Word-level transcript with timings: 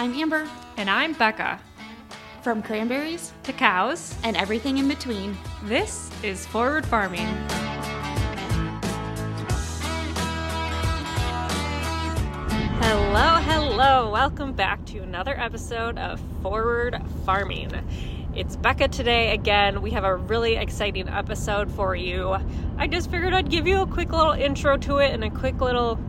I'm 0.00 0.14
Amber. 0.14 0.48
And 0.78 0.88
I'm 0.88 1.12
Becca. 1.12 1.60
From 2.40 2.62
cranberries 2.62 3.34
to 3.42 3.52
cows 3.52 4.14
and 4.24 4.34
everything 4.34 4.78
in 4.78 4.88
between, 4.88 5.36
this 5.64 6.10
is 6.22 6.46
Forward 6.46 6.86
Farming. 6.86 7.26
Hello, 12.80 13.42
hello. 13.42 14.10
Welcome 14.10 14.54
back 14.54 14.82
to 14.86 15.00
another 15.00 15.38
episode 15.38 15.98
of 15.98 16.18
Forward 16.42 16.98
Farming. 17.26 17.70
It's 18.34 18.56
Becca 18.56 18.88
today 18.88 19.34
again. 19.34 19.82
We 19.82 19.90
have 19.90 20.04
a 20.04 20.16
really 20.16 20.56
exciting 20.56 21.10
episode 21.10 21.70
for 21.70 21.94
you. 21.94 22.38
I 22.78 22.86
just 22.86 23.10
figured 23.10 23.34
I'd 23.34 23.50
give 23.50 23.66
you 23.66 23.82
a 23.82 23.86
quick 23.86 24.12
little 24.12 24.32
intro 24.32 24.78
to 24.78 24.96
it 24.96 25.12
and 25.12 25.22
a 25.24 25.30
quick 25.30 25.60
little, 25.60 26.00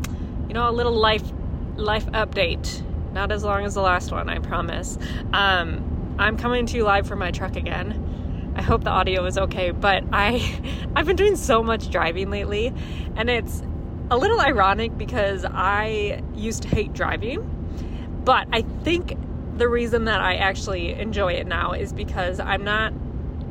you 0.48 0.54
know, 0.54 0.70
a 0.70 0.72
little 0.72 0.94
life 0.94 1.30
life 1.76 2.06
update 2.12 2.84
not 3.14 3.32
as 3.32 3.44
long 3.44 3.66
as 3.66 3.74
the 3.74 3.82
last 3.82 4.12
one, 4.12 4.30
I 4.30 4.40
promise. 4.40 4.98
Um, 5.34 6.16
I'm 6.20 6.38
coming 6.38 6.66
to 6.68 6.78
you 6.78 6.84
live 6.84 7.08
from 7.08 7.20
my 7.20 7.32
truck 7.32 7.56
again. 7.56 8.54
I 8.56 8.62
hope 8.62 8.84
the 8.84 8.90
audio 8.90 9.26
is 9.26 9.38
okay, 9.38 9.72
but 9.72 10.04
I 10.12 10.60
I've 10.96 11.06
been 11.06 11.16
doing 11.16 11.36
so 11.36 11.64
much 11.64 11.90
driving 11.90 12.30
lately, 12.30 12.74
and 13.16 13.30
it's 13.30 13.64
a 14.10 14.18
little 14.18 14.40
ironic 14.40 14.98
because 14.98 15.46
I 15.46 16.22
used 16.36 16.64
to 16.64 16.68
hate 16.68 16.94
driving, 16.94 18.22
but 18.26 18.48
I 18.52 18.64
think 18.84 19.18
the 19.58 19.70
reason 19.70 20.06
that 20.06 20.22
I 20.22 20.36
actually 20.36 20.94
enjoy 20.94 21.34
it 21.34 21.48
now 21.48 21.72
is 21.74 21.94
because 21.94 22.40
I'm 22.40 22.64
not 22.64 22.94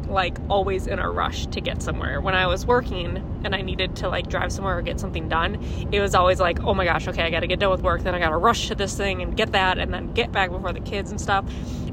like 0.09 0.39
always 0.49 0.87
in 0.87 0.99
a 0.99 1.11
rush 1.11 1.47
to 1.49 1.61
get 1.61 1.83
somewhere. 1.83 2.21
When 2.21 2.35
I 2.35 2.47
was 2.47 2.67
working 2.67 3.41
and 3.45 3.55
I 3.55 3.63
needed 3.63 3.97
to 3.97 4.09
like 4.09 4.29
drive 4.29 4.53
somewhere 4.53 4.79
or 4.79 4.83
get 4.83 5.01
something 5.01 5.29
done, 5.29 5.63
it 5.93 6.01
was 6.01 6.15
always 6.15 6.41
like, 6.41 6.61
oh 6.61 6.75
my 6.75 6.84
gosh, 6.84 7.09
okay, 7.09 7.23
I 7.23 7.31
got 7.31 7.41
to 7.41 7.47
get 7.47 7.59
done 7.59 7.70
with 7.70 7.83
work, 7.83 8.03
then 8.03 8.15
I 8.15 8.19
got 8.19 8.31
to 8.31 8.37
rush 8.37 8.69
to 8.69 8.75
this 8.75 8.97
thing 8.97 9.23
and 9.23 9.37
get 9.37 9.53
that 9.53 9.79
and 9.79 9.92
then 9.92 10.12
get 10.12 10.33
back 10.33 10.51
before 10.51 10.73
the 10.73 10.81
kids 10.81 11.11
and 11.11 11.20
stuff. 11.20 11.45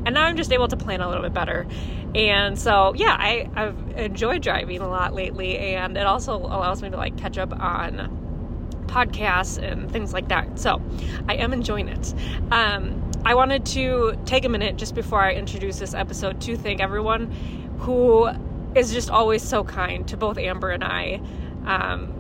And 0.06 0.14
now 0.14 0.24
I'm 0.24 0.38
just 0.38 0.52
able 0.52 0.68
to 0.68 0.78
plan 0.78 1.02
a 1.02 1.08
little 1.08 1.24
bit 1.24 1.34
better. 1.34 1.68
And 2.16 2.58
so, 2.58 2.94
yeah, 2.96 3.16
I, 3.20 3.50
I've 3.56 3.98
enjoyed 3.98 4.42
driving 4.42 4.82
a 4.82 4.88
lot 4.88 5.14
lately 5.14 5.58
and 5.58 5.98
it 5.98 6.06
also 6.06 6.38
allows 6.38 6.82
me 6.82 6.90
to 6.90 6.98
like 6.98 7.18
catch 7.18 7.38
up 7.38 7.52
on 7.60 8.26
podcasts 8.88 9.62
and 9.62 9.92
things 9.92 10.14
like 10.14 10.30
that. 10.30 10.60
So 10.60 10.82
I 11.28 11.36
am 11.36 11.54
enjoying 11.54 11.90
it. 11.90 12.14
Um, 12.52 13.04
I 13.26 13.36
wanted 13.36 13.66
to 13.68 14.18
take 14.26 14.46
a 14.46 14.50
minute 14.50 14.78
just 14.78 14.96
before 14.96 15.22
I 15.22 15.34
introduce 15.34 15.80
this 15.80 15.94
episode 15.94 16.40
to 16.42 16.56
thank 16.56 16.80
everyone 16.80 17.67
who 17.80 18.30
is 18.76 18.94
just 18.94 19.10
always 19.10 19.42
so 19.44 19.64
kind 19.64 20.08
to 20.08 20.18
both 20.18 20.38
Amber 20.38 20.72
and 20.72 20.84
I. 20.84 21.22
Um, 21.66 22.14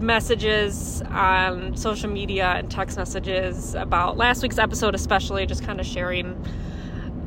messages 0.00 1.02
on 1.10 1.76
social 1.76 2.08
media 2.08 2.46
and 2.56 2.70
text 2.70 2.96
messages 2.96 3.74
about 3.74 4.16
last 4.16 4.42
week's 4.42 4.58
episode, 4.58 4.94
especially 4.94 5.46
just 5.46 5.62
kind 5.62 5.80
of 5.80 5.86
sharing 5.86 6.42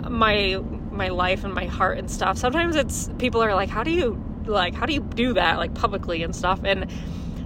my 0.09 0.61
my 0.91 1.09
life 1.09 1.43
and 1.43 1.53
my 1.53 1.65
heart 1.65 1.97
and 1.97 2.09
stuff. 2.09 2.37
Sometimes 2.37 2.75
it's 2.75 3.09
people 3.17 3.41
are 3.43 3.53
like, 3.55 3.69
"How 3.69 3.83
do 3.83 3.91
you 3.91 4.21
like? 4.45 4.73
How 4.73 4.85
do 4.85 4.93
you 4.93 5.01
do 5.01 5.33
that 5.33 5.57
like 5.57 5.73
publicly 5.73 6.23
and 6.23 6.35
stuff?" 6.35 6.59
And 6.63 6.87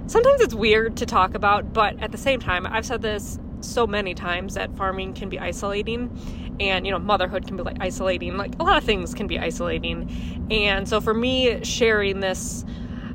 sometimes 0.08 0.42
it's 0.42 0.54
weird 0.54 0.98
to 0.98 1.06
talk 1.06 1.36
about, 1.36 1.74
but 1.74 2.02
at 2.02 2.12
the 2.12 2.18
same 2.18 2.40
time, 2.40 2.66
I've 2.66 2.86
said 2.86 3.02
this 3.02 3.40
so 3.60 3.88
many 3.88 4.14
times 4.14 4.54
that 4.54 4.76
farming 4.78 5.14
can 5.14 5.30
be 5.30 5.40
isolating 5.40 6.10
and 6.59 6.86
you 6.86 6.91
know 6.91 7.00
motherhood 7.00 7.47
can 7.47 7.58
be 7.58 7.63
like 7.63 7.77
isolating. 7.80 8.38
Like 8.38 8.53
a 8.59 8.63
lot 8.63 8.77
of 8.77 8.83
things 8.83 9.13
can 9.13 9.27
be 9.27 9.39
isolating. 9.39 10.47
And 10.52 10.88
so 10.88 11.02
for 11.02 11.13
me 11.13 11.63
sharing 11.63 12.19
this 12.19 12.66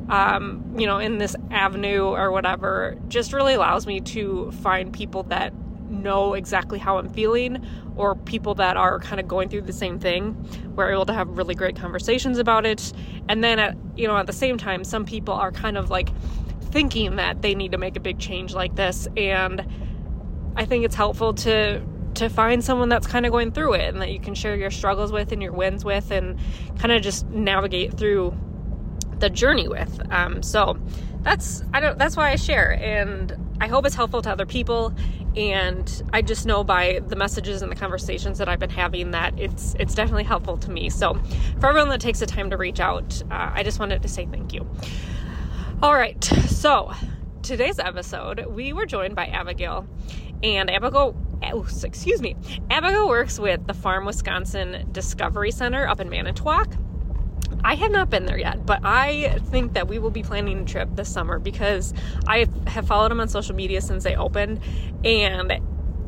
um, 0.08 0.74
you 0.76 0.86
know 0.86 0.98
in 0.98 1.18
this 1.18 1.36
avenue 1.50 2.04
or 2.04 2.30
whatever 2.30 2.96
just 3.08 3.32
really 3.32 3.54
allows 3.54 3.86
me 3.86 4.00
to 4.00 4.50
find 4.62 4.92
people 4.92 5.22
that 5.24 5.52
know 5.88 6.32
exactly 6.32 6.78
how 6.78 6.96
i'm 6.96 7.08
feeling 7.10 7.62
or 7.96 8.14
people 8.14 8.54
that 8.54 8.76
are 8.76 8.98
kind 8.98 9.20
of 9.20 9.28
going 9.28 9.48
through 9.48 9.62
the 9.62 9.72
same 9.72 9.98
thing. 9.98 10.34
We're 10.74 10.90
able 10.90 11.06
to 11.06 11.12
have 11.12 11.28
really 11.28 11.54
great 11.54 11.76
conversations 11.76 12.38
about 12.38 12.64
it. 12.64 12.92
And 13.28 13.44
then 13.44 13.58
at 13.58 13.76
you 13.96 14.06
know 14.06 14.16
at 14.16 14.26
the 14.26 14.32
same 14.32 14.58
time 14.58 14.84
some 14.84 15.04
people 15.04 15.34
are 15.34 15.52
kind 15.52 15.76
of 15.76 15.90
like 15.90 16.10
thinking 16.70 17.16
that 17.16 17.42
they 17.42 17.54
need 17.54 17.72
to 17.72 17.78
make 17.78 17.96
a 17.96 18.00
big 18.00 18.18
change 18.18 18.54
like 18.54 18.74
this. 18.76 19.06
And 19.16 19.64
I 20.56 20.64
think 20.64 20.84
it's 20.84 20.94
helpful 20.94 21.34
to 21.34 21.82
to 22.14 22.28
find 22.28 22.62
someone 22.62 22.88
that's 22.88 23.06
kind 23.06 23.26
of 23.26 23.32
going 23.32 23.52
through 23.52 23.74
it 23.74 23.92
and 23.92 24.02
that 24.02 24.10
you 24.10 24.20
can 24.20 24.34
share 24.34 24.54
your 24.56 24.70
struggles 24.70 25.12
with 25.12 25.32
and 25.32 25.42
your 25.42 25.52
wins 25.52 25.84
with 25.84 26.10
and 26.10 26.38
kind 26.78 26.92
of 26.92 27.02
just 27.02 27.26
navigate 27.28 27.94
through 27.94 28.36
the 29.18 29.30
journey 29.30 29.68
with. 29.68 30.00
Um, 30.10 30.42
so 30.42 30.78
that's 31.22 31.62
I 31.72 31.80
don't 31.80 31.98
that's 31.98 32.16
why 32.16 32.30
I 32.30 32.36
share 32.36 32.72
and 32.72 33.36
I 33.60 33.68
hope 33.68 33.86
it's 33.86 33.94
helpful 33.94 34.22
to 34.22 34.30
other 34.30 34.46
people 34.46 34.92
and 35.36 36.02
I 36.12 36.20
just 36.20 36.44
know 36.44 36.64
by 36.64 37.00
the 37.06 37.16
messages 37.16 37.62
and 37.62 37.70
the 37.70 37.76
conversations 37.76 38.38
that 38.38 38.48
I've 38.48 38.58
been 38.58 38.70
having 38.70 39.12
that 39.12 39.38
it's 39.38 39.74
it's 39.78 39.94
definitely 39.94 40.24
helpful 40.24 40.58
to 40.58 40.70
me. 40.70 40.90
So 40.90 41.14
for 41.60 41.68
everyone 41.68 41.88
that 41.90 42.00
takes 42.00 42.18
the 42.18 42.26
time 42.26 42.50
to 42.50 42.56
reach 42.56 42.80
out, 42.80 43.22
uh, 43.30 43.52
I 43.54 43.62
just 43.62 43.78
wanted 43.78 44.02
to 44.02 44.08
say 44.08 44.26
thank 44.26 44.52
you. 44.52 44.68
All 45.82 45.94
right, 45.94 46.22
so 46.24 46.92
today's 47.42 47.78
episode 47.78 48.46
we 48.46 48.72
were 48.72 48.86
joined 48.86 49.14
by 49.16 49.26
Abigail 49.26 49.86
and 50.42 50.70
Abigail, 50.70 51.16
oh, 51.52 51.66
excuse 51.82 52.20
me, 52.20 52.36
Abigail 52.70 53.08
works 53.08 53.38
with 53.38 53.66
the 53.66 53.74
Farm 53.74 54.04
Wisconsin 54.04 54.88
Discovery 54.92 55.50
Center 55.50 55.86
up 55.86 56.00
in 56.00 56.08
Manitowoc. 56.08 56.74
I 57.64 57.74
have 57.76 57.92
not 57.92 58.10
been 58.10 58.26
there 58.26 58.38
yet, 58.38 58.66
but 58.66 58.80
I 58.82 59.38
think 59.50 59.74
that 59.74 59.86
we 59.86 59.98
will 59.98 60.10
be 60.10 60.22
planning 60.22 60.60
a 60.60 60.64
trip 60.64 60.88
this 60.94 61.08
summer 61.08 61.38
because 61.38 61.94
I 62.26 62.46
have 62.66 62.86
followed 62.86 63.10
them 63.10 63.20
on 63.20 63.28
social 63.28 63.54
media 63.54 63.80
since 63.80 64.04
they 64.04 64.16
opened, 64.16 64.60
and 65.04 65.60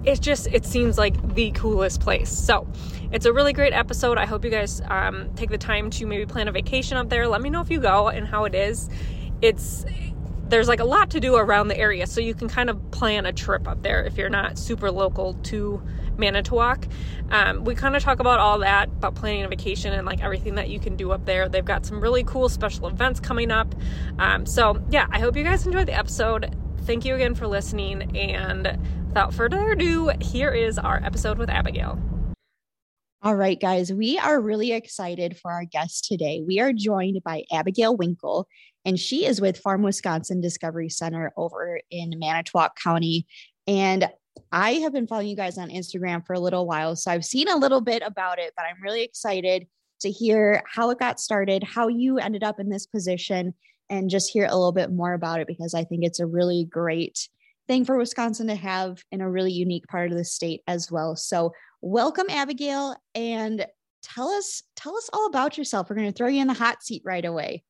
it 0.05 0.21
just 0.21 0.47
it 0.49 0.65
seems 0.65 0.99
like 0.99 1.35
the 1.35 1.51
coolest 1.53 2.01
place. 2.01 2.31
So 2.31 2.67
it's 3.13 3.27
a 3.27 3.33
really 3.33 3.53
great 3.53 3.73
episode. 3.73 4.19
I 4.19 4.27
hope 4.27 4.45
you 4.45 4.51
guys 4.51 4.81
um, 4.89 5.31
take 5.35 5.51
the 5.51 5.59
time 5.59 5.91
to 5.91 6.07
maybe 6.07 6.27
plan 6.27 6.49
a 6.49 6.53
vacation 6.53 6.97
up 6.97 7.09
there. 7.09 7.29
Let 7.29 7.41
me 7.41 7.51
know 7.51 7.61
if 7.61 7.71
you 7.71 7.81
go 7.81 8.09
and 8.09 8.27
how 8.27 8.45
it 8.45 8.55
is. 8.55 8.91
It's 9.41 9.85
there's 10.49 10.69
like 10.69 10.81
a 10.81 10.85
lot 10.85 11.11
to 11.11 11.21
do 11.21 11.37
around 11.37 11.69
the 11.69 11.79
area, 11.79 12.07
so 12.07 12.21
you 12.21 12.35
can 12.35 12.49
kind 12.49 12.71
of 12.71 12.91
plan 12.91 13.27
a 13.27 13.33
trip 13.33 13.67
up 13.67 13.83
there 13.83 14.05
if 14.05 14.17
you're 14.17 14.29
not 14.31 14.59
super 14.59 14.91
local 14.91 15.35
to 15.45 15.83
Manitowoc. 16.17 16.87
Um, 17.31 17.65
we 17.65 17.75
kind 17.75 17.97
of 17.97 18.03
talk 18.03 18.21
about 18.21 18.39
all 18.39 18.59
that, 18.61 18.89
about 18.89 19.15
planning 19.15 19.45
a 19.45 19.49
vacation 19.49 19.93
and 19.93 20.07
like 20.07 20.23
everything 20.23 20.55
that 20.57 20.69
you 20.69 20.79
can 20.79 20.97
do 20.97 21.11
up 21.13 21.25
there. 21.25 21.49
They've 21.49 21.65
got 21.65 21.87
some 21.87 22.01
really 22.01 22.25
cool 22.25 22.49
special 22.49 22.87
events 22.87 23.21
coming 23.21 23.51
up. 23.51 23.75
Um, 24.19 24.47
so, 24.47 24.83
yeah, 24.91 25.07
I 25.11 25.19
hope 25.19 25.37
you 25.37 25.45
guys 25.45 25.67
enjoyed 25.67 25.89
the 25.89 25.95
episode. 25.95 26.55
Thank 26.83 27.05
you 27.05 27.15
again 27.15 27.35
for 27.35 27.47
listening. 27.47 28.17
And 28.17 28.79
without 29.09 29.33
further 29.33 29.73
ado, 29.73 30.13
here 30.21 30.51
is 30.51 30.79
our 30.79 31.01
episode 31.03 31.39
with 31.39 31.49
Abigail. 31.49 31.99
All 33.25 33.37
right, 33.37 33.59
guys, 33.59 33.91
we 33.91 34.19
are 34.19 34.39
really 34.39 34.73
excited 34.73 35.39
for 35.39 35.51
our 35.51 35.65
guest 35.65 36.05
today. 36.05 36.43
We 36.47 36.61
are 36.61 36.75
joined 36.75 37.23
by 37.25 37.45
Abigail 37.51 37.97
Winkel, 37.97 38.45
and 38.85 39.01
she 39.01 39.25
is 39.25 39.41
with 39.41 39.57
Farm 39.57 39.81
Wisconsin 39.81 40.43
Discovery 40.43 40.91
Center 40.91 41.33
over 41.39 41.81
in 41.91 42.19
Manitowoc 42.19 42.79
County. 42.79 43.27
And 43.67 44.11
I 44.53 44.73
have 44.73 44.93
been 44.93 45.07
following 45.07 45.29
you 45.29 45.37
guys 45.37 45.57
on 45.57 45.71
Instagram 45.71 46.27
for 46.27 46.35
a 46.35 46.39
little 46.39 46.67
while, 46.67 46.97
so 46.97 47.11
I've 47.11 47.25
seen 47.25 47.49
a 47.49 47.57
little 47.57 47.81
bit 47.81 48.03
about 48.05 48.39
it, 48.39 48.53
but 48.59 48.67
I'm 48.67 48.83
really 48.83 49.03
excited 49.03 49.69
to 50.01 50.11
hear 50.11 50.63
how 50.71 50.91
it 50.91 50.99
got 50.99 51.19
started, 51.19 51.65
how 51.65 51.89
you 51.89 52.19
ended 52.19 52.45
up 52.45 52.61
in 52.61 52.69
this 52.69 52.85
position, 52.85 53.55
and 53.89 54.11
just 54.11 54.31
hear 54.31 54.45
a 54.45 54.55
little 54.55 54.71
bit 54.71 54.93
more 54.93 55.15
about 55.15 55.41
it 55.41 55.47
because 55.47 55.73
I 55.73 55.85
think 55.85 56.05
it's 56.05 56.21
a 56.21 56.27
really 56.27 56.67
great 56.71 57.27
thing 57.69 57.85
for 57.85 57.97
Wisconsin 57.97 58.49
to 58.49 58.55
have 58.55 59.03
in 59.11 59.21
a 59.21 59.31
really 59.31 59.53
unique 59.53 59.87
part 59.87 60.11
of 60.11 60.19
the 60.19 60.25
state 60.25 60.61
as 60.67 60.91
well. 60.91 61.17
So, 61.17 61.53
welcome 61.85 62.27
Abigail 62.31 62.97
and 63.15 63.67
tell 64.03 64.29
us 64.29 64.63
tell 64.75 64.97
us 64.97 65.11
all 65.13 65.27
about 65.27 65.59
yourself. 65.59 65.91
We're 65.91 65.97
going 65.97 66.11
to 66.11 66.17
throw 66.17 66.29
you 66.29 66.41
in 66.41 66.47
the 66.47 66.55
hot 66.55 66.83
seat 66.83 67.03
right 67.05 67.25
away. 67.25 67.63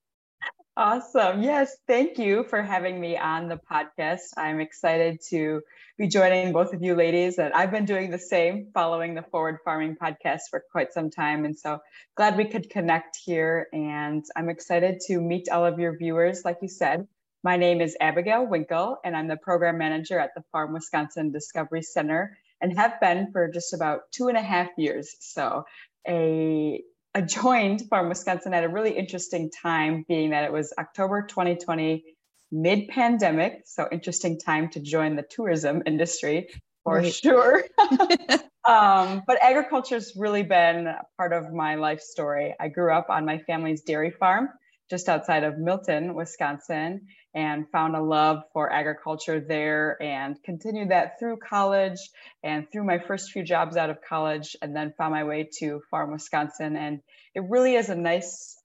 Awesome. 0.77 1.43
Yes, 1.43 1.77
thank 1.89 2.19
you 2.19 2.45
for 2.45 2.63
having 2.63 3.01
me 3.01 3.17
on 3.17 3.49
the 3.49 3.59
podcast. 3.71 4.21
I'm 4.37 4.61
excited 4.61 5.19
to 5.31 5.63
be 5.99 6.07
joining 6.07 6.53
both 6.53 6.73
of 6.73 6.83
you 6.83 6.95
ladies 6.95 7.39
and 7.39 7.53
I've 7.55 7.73
been 7.73 7.85
doing 7.85 8.11
the 8.11 8.19
same 8.19 8.69
following 8.73 9.15
the 9.15 9.23
Forward 9.23 9.59
Farming 9.65 9.97
podcast 10.01 10.43
for 10.51 10.63
quite 10.71 10.93
some 10.93 11.11
time 11.11 11.45
and 11.45 11.59
so 11.59 11.81
glad 12.17 12.37
we 12.37 12.45
could 12.45 12.71
connect 12.71 13.17
here 13.25 13.67
and 13.73 14.25
I'm 14.37 14.49
excited 14.49 15.01
to 15.09 15.21
meet 15.21 15.49
all 15.49 15.65
of 15.65 15.81
your 15.81 15.97
viewers 15.97 16.45
like 16.45 16.59
you 16.63 16.69
said. 16.69 17.07
My 17.43 17.57
name 17.57 17.81
is 17.81 17.97
Abigail 18.01 18.47
Winkel 18.47 18.97
and 19.05 19.17
I'm 19.17 19.29
the 19.29 19.37
program 19.37 19.79
manager 19.79 20.19
at 20.19 20.31
the 20.37 20.45
Farm 20.53 20.73
Wisconsin 20.73 21.33
Discovery 21.33 21.83
Center 21.83 22.37
and 22.61 22.77
have 22.77 23.01
been 23.01 23.31
for 23.33 23.49
just 23.49 23.75
about 23.75 24.01
two 24.13 24.29
and 24.29 24.37
a 24.37 24.43
half 24.43 24.69
years. 24.77 25.17
So 25.21 25.65
a 26.09 26.83
I 27.15 27.21
joined 27.21 27.83
Farm 27.89 28.09
Wisconsin 28.09 28.55
at 28.55 28.65
a 28.65 28.69
really 28.69 28.91
interesting 28.91 29.49
time, 29.51 30.05
being 30.09 30.31
that 30.31 30.45
it 30.45 30.53
was 30.53 30.73
October 30.79 31.23
2020, 31.23 32.03
mid 32.51 32.89
pandemic. 32.89 33.63
So, 33.67 33.89
interesting 33.93 34.39
time 34.39 34.69
to 34.71 34.81
join 34.81 35.15
the 35.15 35.23
tourism 35.23 35.83
industry 35.87 36.49
for 36.83 36.97
right. 36.97 37.15
sure. 37.15 37.65
um, 38.69 39.23
but 39.29 39.39
agriculture 39.41 39.95
has 39.95 40.15
really 40.17 40.43
been 40.43 40.93
part 41.17 41.33
of 41.33 41.53
my 41.53 41.77
life 41.77 42.01
story. 42.01 42.57
I 42.59 42.67
grew 42.67 42.93
up 42.93 43.11
on 43.11 43.25
my 43.25 43.39
family's 43.39 43.83
dairy 43.83 44.11
farm 44.11 44.49
just 44.95 45.09
outside 45.09 45.43
of 45.43 45.59
Milton, 45.59 46.15
Wisconsin, 46.15 47.09
and 47.35 47.69
found 47.73 47.97
a 47.97 48.01
love 48.01 48.45
for 48.53 48.73
agriculture 48.73 49.41
there 49.41 50.01
and 50.01 50.41
continued 50.45 50.93
that 50.93 51.19
through 51.19 51.37
college 51.39 51.99
and 52.45 52.71
through 52.71 52.85
my 52.85 53.01
first 53.01 53.33
few 53.33 53.43
jobs 53.43 53.77
out 53.77 53.91
of 53.91 53.99
college, 54.09 54.55
and 54.63 54.77
then 54.77 54.95
found 54.97 55.13
my 55.13 55.25
way 55.25 55.49
to 55.59 55.83
Farm 55.91 56.13
Wisconsin. 56.13 56.77
And 56.77 57.01
it 57.35 57.43
really 57.49 57.75
is 57.75 57.89
a 57.89 57.97
nice 57.97 58.57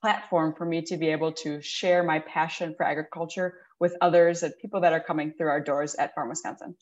platform 0.00 0.54
for 0.56 0.64
me 0.64 0.80
to 0.80 0.96
be 0.96 1.08
able 1.08 1.32
to 1.32 1.60
share 1.60 2.02
my 2.02 2.20
passion 2.20 2.74
for 2.74 2.86
agriculture 2.86 3.58
with 3.78 3.94
others 4.00 4.42
and 4.42 4.54
people 4.62 4.80
that 4.80 4.94
are 4.94 5.04
coming 5.04 5.34
through 5.36 5.48
our 5.48 5.60
doors 5.60 5.94
at 5.94 6.14
Farm 6.14 6.30
Wisconsin. 6.30 6.74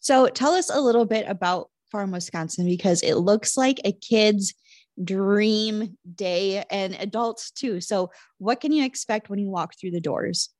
So 0.00 0.26
tell 0.26 0.54
us 0.54 0.70
a 0.70 0.80
little 0.80 1.04
bit 1.04 1.26
about 1.28 1.70
Farm 1.92 2.10
Wisconsin 2.10 2.66
because 2.66 3.00
it 3.04 3.14
looks 3.14 3.56
like 3.56 3.80
a 3.84 3.92
kid's 3.92 4.54
dream 5.02 5.96
day 6.14 6.64
and 6.70 6.94
adults 6.94 7.50
too. 7.50 7.80
So, 7.80 8.10
what 8.38 8.60
can 8.60 8.72
you 8.72 8.84
expect 8.84 9.28
when 9.28 9.38
you 9.38 9.48
walk 9.48 9.74
through 9.78 9.92
the 9.92 10.00
doors? 10.00 10.50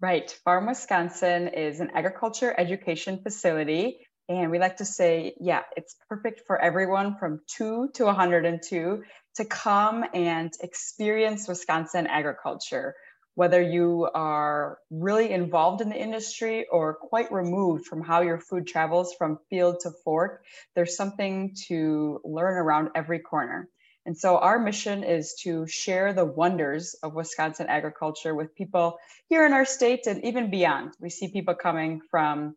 Right. 0.00 0.30
Farm 0.44 0.66
Wisconsin 0.66 1.48
is 1.48 1.80
an 1.80 1.90
agriculture 1.94 2.54
education 2.58 3.20
facility. 3.22 4.06
And 4.28 4.50
we 4.50 4.58
like 4.58 4.78
to 4.78 4.84
say, 4.84 5.34
yeah, 5.40 5.62
it's 5.76 5.96
perfect 6.08 6.42
for 6.46 6.60
everyone 6.60 7.16
from 7.16 7.40
two 7.46 7.88
to 7.94 8.04
102 8.04 9.02
to 9.36 9.44
come 9.44 10.04
and 10.12 10.52
experience 10.60 11.46
Wisconsin 11.48 12.06
agriculture 12.06 12.94
whether 13.36 13.60
you 13.60 14.08
are 14.14 14.78
really 14.90 15.30
involved 15.30 15.82
in 15.82 15.90
the 15.90 16.02
industry 16.02 16.66
or 16.72 16.94
quite 16.94 17.30
removed 17.30 17.86
from 17.86 18.02
how 18.02 18.22
your 18.22 18.40
food 18.40 18.66
travels 18.66 19.14
from 19.16 19.38
field 19.50 19.78
to 19.80 19.90
fork, 20.04 20.42
there's 20.74 20.96
something 20.96 21.54
to 21.68 22.20
learn 22.24 22.54
around 22.56 22.88
every 22.94 23.18
corner. 23.18 23.68
And 24.06 24.16
so 24.16 24.38
our 24.38 24.58
mission 24.58 25.04
is 25.04 25.34
to 25.42 25.66
share 25.66 26.14
the 26.14 26.24
wonders 26.24 26.94
of 27.02 27.14
Wisconsin 27.14 27.66
agriculture 27.68 28.34
with 28.34 28.54
people 28.54 28.98
here 29.28 29.44
in 29.44 29.52
our 29.52 29.66
state 29.66 30.06
and 30.06 30.24
even 30.24 30.50
beyond. 30.50 30.92
We 30.98 31.10
see 31.10 31.28
people 31.28 31.54
coming 31.54 32.00
from 32.10 32.56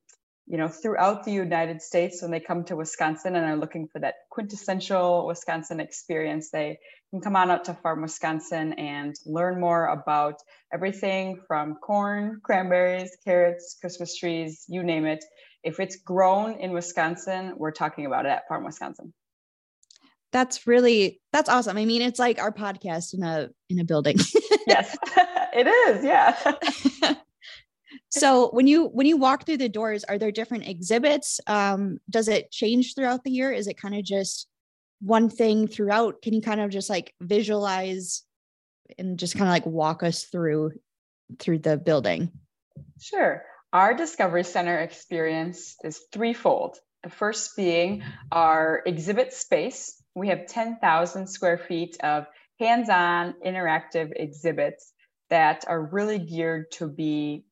you 0.49 0.57
know, 0.57 0.67
throughout 0.67 1.25
the 1.25 1.31
United 1.31 1.79
States, 1.79 2.23
when 2.23 2.31
they 2.31 2.39
come 2.39 2.63
to 2.63 2.75
Wisconsin 2.75 3.35
and 3.35 3.45
are 3.45 3.55
looking 3.55 3.87
for 3.87 3.99
that 3.99 4.15
quintessential 4.31 5.27
Wisconsin 5.27 5.79
experience, 5.79 6.49
they 6.49 6.79
can 7.11 7.21
come 7.21 7.35
on 7.35 7.51
out 7.51 7.65
to 7.65 7.75
Farm 7.75 8.01
Wisconsin 8.01 8.73
and 8.73 9.15
learn 9.27 9.59
more 9.59 9.85
about 9.85 10.41
everything 10.73 11.39
from 11.47 11.75
corn, 11.75 12.41
cranberries, 12.43 13.15
carrots, 13.23 13.77
Christmas 13.79 14.17
trees, 14.17 14.65
you 14.67 14.81
name 14.81 15.05
it. 15.05 15.23
If 15.63 15.79
it's 15.79 15.97
grown 15.97 16.59
in 16.59 16.71
Wisconsin, 16.71 17.53
we're 17.55 17.71
talking 17.71 18.07
about 18.07 18.25
it 18.25 18.29
at 18.29 18.47
Farm 18.47 18.65
Wisconsin. 18.65 19.13
That's 20.31 20.65
really 20.65 21.21
that's 21.31 21.49
awesome. 21.49 21.77
I 21.77 21.85
mean, 21.85 22.01
it's 22.01 22.19
like 22.19 22.41
our 22.41 22.51
podcast 22.51 23.13
in 23.13 23.21
a 23.21 23.49
in 23.69 23.79
a 23.79 23.83
building. 23.83 24.17
yes, 24.65 24.97
it 25.53 25.67
is. 25.67 26.03
Yeah. 26.03 27.13
so 28.09 28.49
when 28.49 28.67
you 28.67 28.87
when 28.87 29.05
you 29.05 29.17
walk 29.17 29.45
through 29.45 29.57
the 29.57 29.69
doors 29.69 30.03
are 30.03 30.17
there 30.17 30.31
different 30.31 30.67
exhibits? 30.67 31.39
Um, 31.47 31.99
does 32.09 32.27
it 32.27 32.51
change 32.51 32.95
throughout 32.95 33.23
the 33.23 33.31
year? 33.31 33.51
Is 33.51 33.67
it 33.67 33.77
kind 33.77 33.95
of 33.95 34.03
just 34.03 34.47
one 35.01 35.29
thing 35.29 35.67
throughout? 35.67 36.21
Can 36.21 36.33
you 36.33 36.41
kind 36.41 36.59
of 36.59 36.71
just 36.71 36.89
like 36.89 37.13
visualize 37.21 38.23
and 38.97 39.19
just 39.19 39.35
kind 39.35 39.47
of 39.47 39.53
like 39.53 39.65
walk 39.65 40.03
us 40.03 40.23
through 40.23 40.71
through 41.37 41.59
the 41.59 41.77
building? 41.77 42.31
Sure. 42.99 43.43
Our 43.71 43.93
discovery 43.93 44.43
center 44.43 44.79
experience 44.79 45.75
is 45.83 46.01
threefold. 46.11 46.77
The 47.03 47.09
first 47.09 47.55
being 47.55 48.03
our 48.31 48.81
exhibit 48.85 49.33
space. 49.33 50.01
We 50.15 50.29
have 50.29 50.47
10,000 50.47 51.27
square 51.27 51.59
feet 51.59 51.95
of 52.03 52.25
hands-on 52.59 53.35
interactive 53.45 54.11
exhibits 54.15 54.91
that 55.29 55.65
are 55.67 55.81
really 55.81 56.17
geared 56.17 56.71
to 56.71 56.89
be 56.89 57.45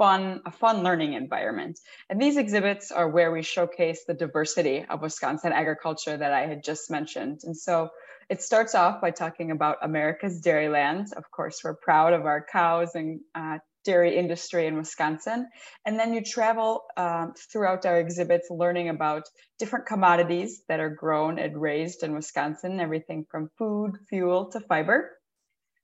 fun, 0.00 0.40
a 0.46 0.50
fun 0.50 0.82
learning 0.82 1.12
environment. 1.12 1.78
And 2.08 2.18
these 2.18 2.38
exhibits 2.38 2.90
are 2.90 3.06
where 3.06 3.30
we 3.30 3.42
showcase 3.42 4.04
the 4.06 4.14
diversity 4.14 4.86
of 4.88 5.02
Wisconsin 5.02 5.52
agriculture 5.52 6.16
that 6.16 6.32
I 6.32 6.46
had 6.46 6.64
just 6.64 6.90
mentioned. 6.90 7.40
And 7.44 7.54
so 7.54 7.90
it 8.30 8.40
starts 8.40 8.74
off 8.74 9.02
by 9.02 9.10
talking 9.10 9.50
about 9.50 9.76
America's 9.82 10.40
dairyland. 10.40 11.12
Of 11.12 11.30
course, 11.30 11.60
we're 11.62 11.74
proud 11.74 12.14
of 12.14 12.24
our 12.24 12.46
cows 12.50 12.94
and 12.94 13.20
uh, 13.34 13.58
dairy 13.84 14.16
industry 14.16 14.66
in 14.66 14.76
Wisconsin. 14.76 15.46
And 15.84 15.98
then 15.98 16.14
you 16.14 16.22
travel 16.24 16.84
um, 16.96 17.34
throughout 17.52 17.84
our 17.84 18.00
exhibits 18.00 18.48
learning 18.50 18.88
about 18.88 19.24
different 19.58 19.84
commodities 19.84 20.62
that 20.68 20.80
are 20.80 20.88
grown 21.04 21.38
and 21.38 21.60
raised 21.60 22.02
in 22.04 22.14
Wisconsin, 22.14 22.80
everything 22.80 23.26
from 23.30 23.50
food, 23.58 23.98
fuel 24.08 24.50
to 24.52 24.60
fiber. 24.60 25.10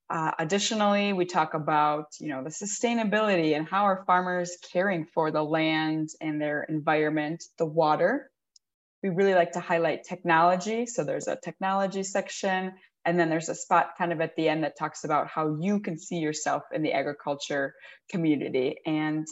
Uh, 0.08 0.30
additionally, 0.38 1.12
we 1.12 1.24
talk 1.24 1.54
about 1.54 2.06
you 2.20 2.28
know 2.28 2.44
the 2.44 2.50
sustainability 2.50 3.56
and 3.56 3.68
how 3.68 3.84
are 3.84 4.04
farmers 4.06 4.56
caring 4.72 5.04
for 5.04 5.30
the 5.30 5.42
land 5.42 6.10
and 6.20 6.40
their 6.40 6.62
environment, 6.64 7.44
the 7.58 7.66
water. 7.66 8.30
We 9.02 9.10
really 9.10 9.34
like 9.34 9.52
to 9.52 9.60
highlight 9.60 10.04
technology. 10.04 10.86
So 10.86 11.04
there's 11.04 11.28
a 11.28 11.36
technology 11.36 12.02
section, 12.02 12.72
and 13.04 13.18
then 13.18 13.30
there's 13.30 13.48
a 13.48 13.54
spot 13.54 13.90
kind 13.98 14.12
of 14.12 14.20
at 14.20 14.36
the 14.36 14.48
end 14.48 14.64
that 14.64 14.78
talks 14.78 15.04
about 15.04 15.28
how 15.28 15.56
you 15.60 15.80
can 15.80 15.98
see 15.98 16.16
yourself 16.16 16.62
in 16.72 16.82
the 16.82 16.92
agriculture 16.92 17.74
community. 18.08 18.76
And 18.86 19.26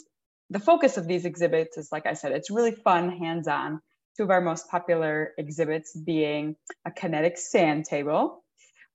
the 0.51 0.61
focus 0.61 0.97
of 0.97 1.09
these 1.09 1.25
exhibits 1.25 1.79
is, 1.79 1.89
like 1.91 2.07
I 2.07 2.15
said, 2.15 2.33
it's 2.33 2.51
really 2.51 2.73
fun, 2.73 3.11
hands-on. 3.11 3.81
Two 4.17 4.25
of 4.25 4.31
our 4.31 4.41
most 4.41 4.69
popular 4.69 5.33
exhibits 5.39 5.97
being 5.97 6.55
a 6.85 6.91
kinetic 6.93 7.37
sand 7.37 7.85
table, 7.87 8.44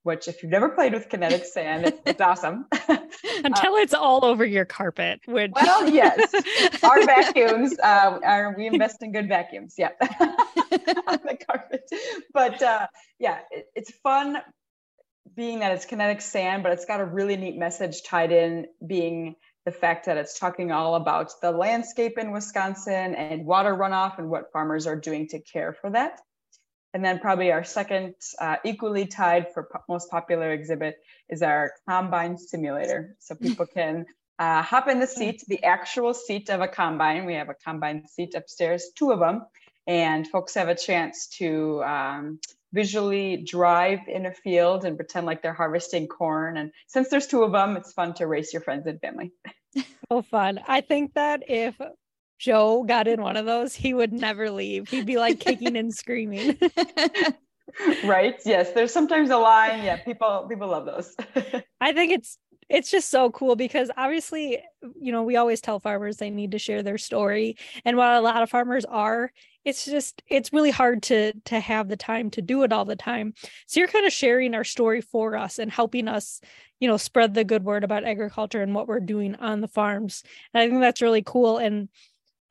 which 0.03 0.27
if 0.27 0.41
you've 0.41 0.51
never 0.51 0.69
played 0.69 0.93
with 0.93 1.09
kinetic 1.09 1.45
sand, 1.45 1.93
it's, 2.05 2.21
awesome. 2.21 2.65
Until 2.89 3.73
uh, 3.73 3.77
it's 3.77 3.93
all 3.93 4.23
over 4.23 4.45
your 4.45 4.65
carpet, 4.65 5.21
which 5.25 5.51
well, 5.55 5.89
yes, 5.89 6.33
our 6.83 7.05
vacuums 7.05 7.77
uh, 7.79 8.19
are 8.23 8.55
we 8.57 8.67
invest 8.67 9.03
in 9.03 9.11
good 9.11 9.27
vacuums, 9.27 9.75
yeah, 9.77 9.89
on 10.01 11.19
the 11.25 11.37
carpet. 11.47 11.89
But 12.33 12.61
uh, 12.61 12.87
yeah, 13.19 13.39
it, 13.51 13.67
it's 13.75 13.91
fun 14.03 14.37
being 15.35 15.59
that 15.59 15.71
it's 15.73 15.85
kinetic 15.85 16.21
sand, 16.21 16.63
but 16.63 16.71
it's 16.71 16.85
got 16.85 16.99
a 16.99 17.05
really 17.05 17.35
neat 17.35 17.57
message 17.57 18.03
tied 18.03 18.31
in, 18.31 18.67
being 18.85 19.35
the 19.65 19.71
fact 19.71 20.05
that 20.05 20.17
it's 20.17 20.39
talking 20.39 20.71
all 20.71 20.95
about 20.95 21.31
the 21.41 21.51
landscape 21.51 22.17
in 22.17 22.31
Wisconsin 22.31 23.15
and 23.15 23.45
water 23.45 23.75
runoff 23.75 24.17
and 24.17 24.29
what 24.29 24.51
farmers 24.51 24.87
are 24.87 24.95
doing 24.95 25.27
to 25.27 25.39
care 25.39 25.73
for 25.73 25.91
that. 25.91 26.19
And 26.93 27.05
then 27.05 27.19
probably 27.19 27.51
our 27.51 27.63
second 27.63 28.15
uh, 28.39 28.57
equally 28.65 29.05
tied 29.05 29.53
for 29.53 29.63
po- 29.63 29.83
most 29.87 30.09
popular 30.09 30.51
exhibit 30.51 30.95
is 31.29 31.41
our 31.41 31.71
combine 31.87 32.37
simulator. 32.37 33.15
So 33.19 33.35
people 33.41 33.65
can 33.65 34.05
uh, 34.39 34.61
hop 34.61 34.87
in 34.87 34.99
the 34.99 35.07
seat, 35.07 35.43
the 35.47 35.63
actual 35.63 36.13
seat 36.13 36.49
of 36.49 36.61
a 36.61 36.67
combine. 36.67 37.25
We 37.25 37.35
have 37.35 37.49
a 37.49 37.55
combine 37.65 38.07
seat 38.07 38.33
upstairs, 38.35 38.87
two 38.95 39.11
of 39.11 39.19
them, 39.19 39.45
and 39.85 40.27
folks 40.27 40.53
have 40.55 40.69
a 40.69 40.75
chance 40.75 41.27
to 41.39 41.83
um, 41.83 42.39
visually 42.71 43.37
drive 43.37 43.99
in 44.07 44.25
a 44.25 44.33
field 44.33 44.85
and 44.85 44.95
pretend 44.95 45.25
like 45.25 45.41
they're 45.41 45.53
harvesting 45.53 46.07
corn. 46.07 46.57
And 46.57 46.71
since 46.87 47.09
there's 47.09 47.27
two 47.27 47.43
of 47.43 47.51
them, 47.51 47.75
it's 47.75 47.93
fun 47.93 48.13
to 48.15 48.27
race 48.27 48.53
your 48.53 48.61
friends 48.61 48.87
and 48.87 48.99
family. 49.01 49.31
so 50.09 50.21
fun. 50.31 50.59
I 50.67 50.81
think 50.81 51.15
that 51.15 51.43
if 51.49 51.75
Joe 52.39 52.83
got 52.83 53.07
in 53.07 53.21
one 53.21 53.37
of 53.37 53.45
those, 53.45 53.75
he 53.75 53.93
would 53.93 54.13
never 54.13 54.49
leave. 54.49 54.89
He'd 54.89 55.05
be 55.05 55.17
like 55.17 55.39
kicking 55.39 55.75
and 55.75 55.93
screaming. 55.93 56.57
right? 58.03 58.39
Yes, 58.45 58.71
there's 58.71 58.93
sometimes 58.93 59.29
a 59.29 59.37
line. 59.37 59.83
Yeah, 59.83 59.97
people 59.97 60.47
people 60.49 60.69
love 60.69 60.85
those. 60.85 61.15
I 61.81 61.93
think 61.93 62.13
it's 62.13 62.37
it's 62.69 62.91
just 62.91 63.09
so 63.09 63.31
cool 63.31 63.55
because 63.55 63.89
obviously, 63.97 64.59
you 64.99 65.11
know, 65.11 65.23
we 65.23 65.35
always 65.35 65.59
tell 65.59 65.79
farmers 65.79 66.17
they 66.17 66.29
need 66.29 66.51
to 66.51 66.59
share 66.59 66.83
their 66.83 66.99
story. 66.99 67.57
And 67.83 67.97
while 67.97 68.19
a 68.19 68.21
lot 68.21 68.43
of 68.43 68.49
farmers 68.49 68.85
are, 68.85 69.31
it's 69.65 69.85
just 69.85 70.21
it's 70.27 70.53
really 70.53 70.71
hard 70.71 71.03
to 71.03 71.33
to 71.45 71.59
have 71.59 71.89
the 71.89 71.97
time 71.97 72.29
to 72.31 72.41
do 72.41 72.63
it 72.63 72.71
all 72.71 72.85
the 72.85 72.95
time. 72.95 73.33
So 73.67 73.79
you're 73.79 73.89
kind 73.89 74.05
of 74.05 74.13
sharing 74.13 74.55
our 74.55 74.63
story 74.63 75.01
for 75.01 75.35
us 75.35 75.59
and 75.59 75.71
helping 75.71 76.07
us, 76.07 76.39
you 76.79 76.87
know, 76.87 76.97
spread 76.97 77.33
the 77.33 77.43
good 77.43 77.63
word 77.63 77.83
about 77.83 78.05
agriculture 78.05 78.61
and 78.61 78.73
what 78.73 78.87
we're 78.87 78.99
doing 78.99 79.35
on 79.35 79.61
the 79.61 79.67
farms. 79.67 80.23
And 80.53 80.61
I 80.61 80.69
think 80.69 80.79
that's 80.79 81.01
really 81.01 81.23
cool. 81.23 81.57
And 81.57 81.89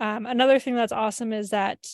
um, 0.01 0.27
another 0.27 0.59
thing 0.59 0.75
that's 0.75 0.93
awesome 0.93 1.33
is 1.33 1.51
that 1.51 1.87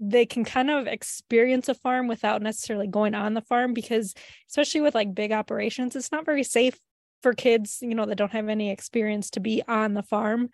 they 0.00 0.26
can 0.26 0.44
kind 0.44 0.70
of 0.70 0.86
experience 0.86 1.68
a 1.68 1.74
farm 1.74 2.08
without 2.08 2.42
necessarily 2.42 2.88
going 2.88 3.14
on 3.14 3.34
the 3.34 3.40
farm 3.40 3.72
because 3.72 4.14
especially 4.48 4.80
with 4.80 4.96
like 4.96 5.14
big 5.14 5.30
operations 5.30 5.94
it's 5.94 6.10
not 6.10 6.26
very 6.26 6.42
safe 6.42 6.76
for 7.22 7.32
kids 7.32 7.78
you 7.80 7.94
know 7.94 8.04
that 8.04 8.16
don't 8.16 8.32
have 8.32 8.48
any 8.48 8.70
experience 8.70 9.30
to 9.30 9.40
be 9.40 9.62
on 9.66 9.94
the 9.94 10.02
farm. 10.02 10.50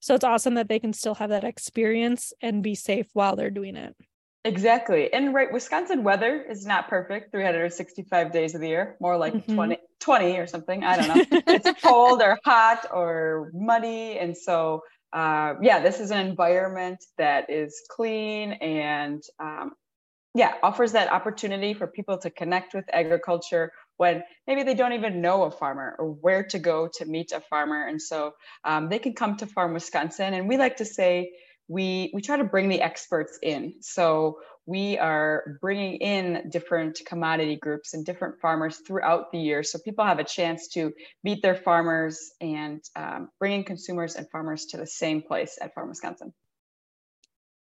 So 0.00 0.14
it's 0.14 0.24
awesome 0.24 0.54
that 0.54 0.68
they 0.68 0.78
can 0.78 0.92
still 0.92 1.14
have 1.16 1.30
that 1.30 1.44
experience 1.44 2.32
and 2.40 2.62
be 2.62 2.74
safe 2.74 3.06
while 3.12 3.34
they're 3.34 3.50
doing 3.50 3.76
it. 3.76 3.96
Exactly. 4.44 5.12
And 5.12 5.34
right 5.34 5.52
wisconsin 5.52 6.04
weather 6.04 6.42
is 6.42 6.64
not 6.64 6.88
perfect 6.88 7.32
365 7.32 8.32
days 8.32 8.54
of 8.54 8.60
the 8.60 8.68
year 8.68 8.96
more 9.00 9.16
like 9.16 9.34
mm-hmm. 9.34 9.54
20, 9.54 9.78
20 10.00 10.38
or 10.38 10.46
something 10.46 10.84
i 10.84 10.96
don't 10.96 11.30
know. 11.30 11.40
It's 11.48 11.82
cold 11.82 12.22
or 12.22 12.38
hot 12.44 12.86
or 12.92 13.50
muddy 13.52 14.18
and 14.18 14.36
so 14.36 14.82
uh, 15.12 15.54
yeah, 15.62 15.80
this 15.80 16.00
is 16.00 16.10
an 16.10 16.26
environment 16.26 17.04
that 17.18 17.50
is 17.50 17.82
clean 17.90 18.52
and 18.52 19.22
um, 19.40 19.72
yeah, 20.34 20.54
offers 20.62 20.92
that 20.92 21.10
opportunity 21.10 21.72
for 21.72 21.86
people 21.86 22.18
to 22.18 22.30
connect 22.30 22.74
with 22.74 22.84
agriculture 22.92 23.72
when 23.96 24.22
maybe 24.46 24.62
they 24.62 24.74
don't 24.74 24.92
even 24.92 25.22
know 25.22 25.44
a 25.44 25.50
farmer 25.50 25.96
or 25.98 26.10
where 26.10 26.44
to 26.44 26.58
go 26.58 26.88
to 26.98 27.06
meet 27.06 27.32
a 27.32 27.40
farmer. 27.40 27.86
And 27.86 28.00
so 28.00 28.34
um, 28.64 28.90
they 28.90 28.98
can 28.98 29.14
come 29.14 29.36
to 29.38 29.46
Farm 29.46 29.72
Wisconsin. 29.72 30.34
And 30.34 30.46
we 30.46 30.58
like 30.58 30.76
to 30.76 30.84
say, 30.84 31.32
we, 31.68 32.10
we 32.12 32.20
try 32.20 32.36
to 32.36 32.44
bring 32.44 32.68
the 32.68 32.82
experts 32.82 33.38
in. 33.42 33.76
So 33.80 34.38
we 34.66 34.98
are 34.98 35.58
bringing 35.60 35.94
in 35.96 36.50
different 36.50 37.00
commodity 37.06 37.56
groups 37.56 37.94
and 37.94 38.04
different 38.04 38.40
farmers 38.40 38.78
throughout 38.78 39.30
the 39.30 39.38
year. 39.38 39.62
So 39.62 39.78
people 39.78 40.04
have 40.04 40.18
a 40.18 40.24
chance 40.24 40.68
to 40.68 40.92
meet 41.22 41.40
their 41.40 41.54
farmers 41.54 42.32
and 42.40 42.82
um, 42.96 43.28
bringing 43.38 43.62
consumers 43.62 44.16
and 44.16 44.28
farmers 44.30 44.66
to 44.66 44.76
the 44.76 44.86
same 44.86 45.22
place 45.22 45.56
at 45.62 45.72
Farm 45.72 45.88
Wisconsin. 45.88 46.34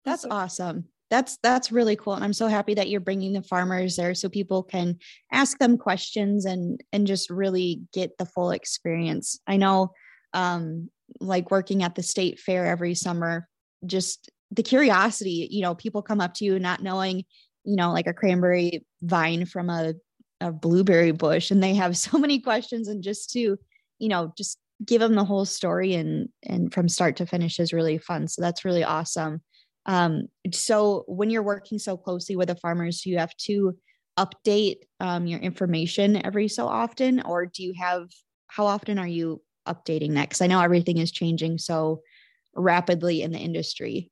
That's 0.05 0.25
awesome. 0.25 0.85
That's 1.09 1.37
that's 1.43 1.71
really 1.71 1.95
cool, 1.95 2.13
and 2.13 2.23
I'm 2.23 2.33
so 2.33 2.47
happy 2.47 2.73
that 2.73 2.89
you're 2.89 2.99
bringing 2.99 3.33
the 3.33 3.43
farmers 3.43 3.95
there 3.95 4.15
so 4.15 4.29
people 4.29 4.63
can 4.63 4.97
ask 5.31 5.59
them 5.59 5.77
questions 5.77 6.45
and 6.45 6.81
and 6.91 7.05
just 7.05 7.29
really 7.29 7.81
get 7.93 8.17
the 8.17 8.25
full 8.25 8.49
experience. 8.51 9.39
I 9.45 9.57
know, 9.57 9.91
um, 10.33 10.89
like 11.19 11.51
working 11.51 11.83
at 11.83 11.93
the 11.93 12.01
state 12.01 12.39
fair 12.39 12.65
every 12.65 12.95
summer, 12.95 13.47
just 13.85 14.31
the 14.53 14.63
curiosity. 14.63 15.47
You 15.51 15.61
know, 15.61 15.75
people 15.75 16.01
come 16.01 16.21
up 16.21 16.33
to 16.35 16.45
you 16.45 16.59
not 16.59 16.83
knowing, 16.83 17.23
you 17.63 17.75
know, 17.75 17.91
like 17.91 18.07
a 18.07 18.13
cranberry 18.13 18.85
vine 19.01 19.45
from 19.45 19.69
a 19.69 19.93
a 20.41 20.51
blueberry 20.51 21.11
bush, 21.11 21.51
and 21.51 21.63
they 21.63 21.73
have 21.75 21.97
so 22.07 22.17
many 22.17 22.39
questions, 22.39 22.87
and 22.87 23.03
just 23.03 23.31
to, 23.31 23.57
you 23.99 24.09
know, 24.09 24.33
just 24.37 24.57
give 24.85 24.99
them 24.99 25.15
the 25.15 25.23
whole 25.23 25.45
story 25.45 25.93
and 25.93 26.29
and 26.43 26.73
from 26.73 26.89
start 26.89 27.15
to 27.17 27.25
finish 27.25 27.59
is 27.59 27.73
really 27.73 27.97
fun. 27.97 28.27
So 28.27 28.41
that's 28.41 28.65
really 28.65 28.83
awesome. 28.83 29.41
Um, 29.85 30.27
so 30.51 31.03
when 31.07 31.29
you're 31.29 31.43
working 31.43 31.79
so 31.79 31.97
closely 31.97 32.35
with 32.35 32.47
the 32.47 32.55
farmers, 32.55 33.05
you 33.05 33.17
have 33.17 33.35
to 33.37 33.77
update 34.17 34.77
um, 34.99 35.25
your 35.25 35.39
information 35.39 36.23
every 36.25 36.47
so 36.47 36.67
often, 36.67 37.21
or 37.21 37.45
do 37.45 37.63
you 37.63 37.73
have? 37.79 38.09
How 38.47 38.65
often 38.65 38.99
are 38.99 39.07
you 39.07 39.41
updating 39.67 40.13
that? 40.13 40.29
Because 40.29 40.41
I 40.41 40.47
know 40.47 40.61
everything 40.61 40.99
is 40.99 41.11
changing 41.11 41.57
so 41.57 42.01
rapidly 42.55 43.23
in 43.23 43.31
the 43.31 43.39
industry. 43.39 44.11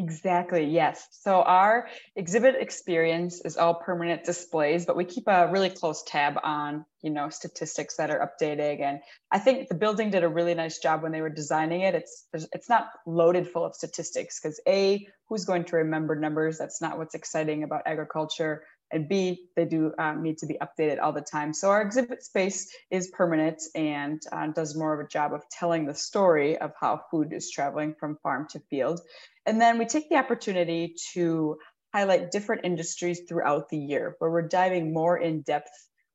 Exactly, 0.00 0.64
yes. 0.64 1.08
So 1.10 1.42
our 1.42 1.86
exhibit 2.16 2.54
experience 2.58 3.42
is 3.44 3.58
all 3.58 3.74
permanent 3.74 4.24
displays, 4.24 4.86
but 4.86 4.96
we 4.96 5.04
keep 5.04 5.24
a 5.26 5.50
really 5.52 5.68
close 5.68 6.02
tab 6.04 6.38
on, 6.42 6.86
you 7.02 7.10
know, 7.10 7.28
statistics 7.28 7.98
that 7.98 8.10
are 8.10 8.26
updating. 8.26 8.80
And 8.80 9.00
I 9.30 9.38
think 9.38 9.68
the 9.68 9.74
building 9.74 10.08
did 10.08 10.24
a 10.24 10.28
really 10.28 10.54
nice 10.54 10.78
job 10.78 11.02
when 11.02 11.12
they 11.12 11.20
were 11.20 11.28
designing 11.28 11.82
it. 11.82 11.94
It's 11.94 12.26
it's 12.32 12.68
not 12.70 12.86
loaded 13.06 13.46
full 13.46 13.66
of 13.66 13.74
statistics 13.74 14.40
because 14.40 14.58
A, 14.66 15.06
who's 15.28 15.44
going 15.44 15.64
to 15.64 15.76
remember 15.76 16.16
numbers? 16.16 16.56
That's 16.56 16.80
not 16.80 16.96
what's 16.96 17.14
exciting 17.14 17.62
about 17.62 17.82
agriculture 17.84 18.62
and 18.92 19.08
B, 19.08 19.48
they 19.56 19.64
do 19.64 19.92
um, 19.98 20.22
need 20.22 20.38
to 20.38 20.46
be 20.46 20.58
updated 20.60 21.00
all 21.00 21.12
the 21.12 21.20
time. 21.20 21.52
So 21.52 21.70
our 21.70 21.82
exhibit 21.82 22.22
space 22.22 22.74
is 22.90 23.08
permanent 23.08 23.62
and 23.74 24.20
uh, 24.32 24.48
does 24.48 24.76
more 24.76 24.92
of 24.92 25.04
a 25.04 25.08
job 25.08 25.32
of 25.32 25.48
telling 25.50 25.86
the 25.86 25.94
story 25.94 26.58
of 26.58 26.72
how 26.80 27.02
food 27.10 27.32
is 27.32 27.50
traveling 27.50 27.94
from 27.98 28.18
farm 28.22 28.46
to 28.50 28.60
field. 28.70 29.00
And 29.46 29.60
then 29.60 29.78
we 29.78 29.86
take 29.86 30.08
the 30.08 30.16
opportunity 30.16 30.94
to 31.12 31.58
highlight 31.94 32.30
different 32.30 32.64
industries 32.64 33.22
throughout 33.28 33.68
the 33.68 33.78
year 33.78 34.16
where 34.18 34.30
we're 34.30 34.48
diving 34.48 34.92
more 34.92 35.18
in 35.18 35.42
depth 35.42 35.70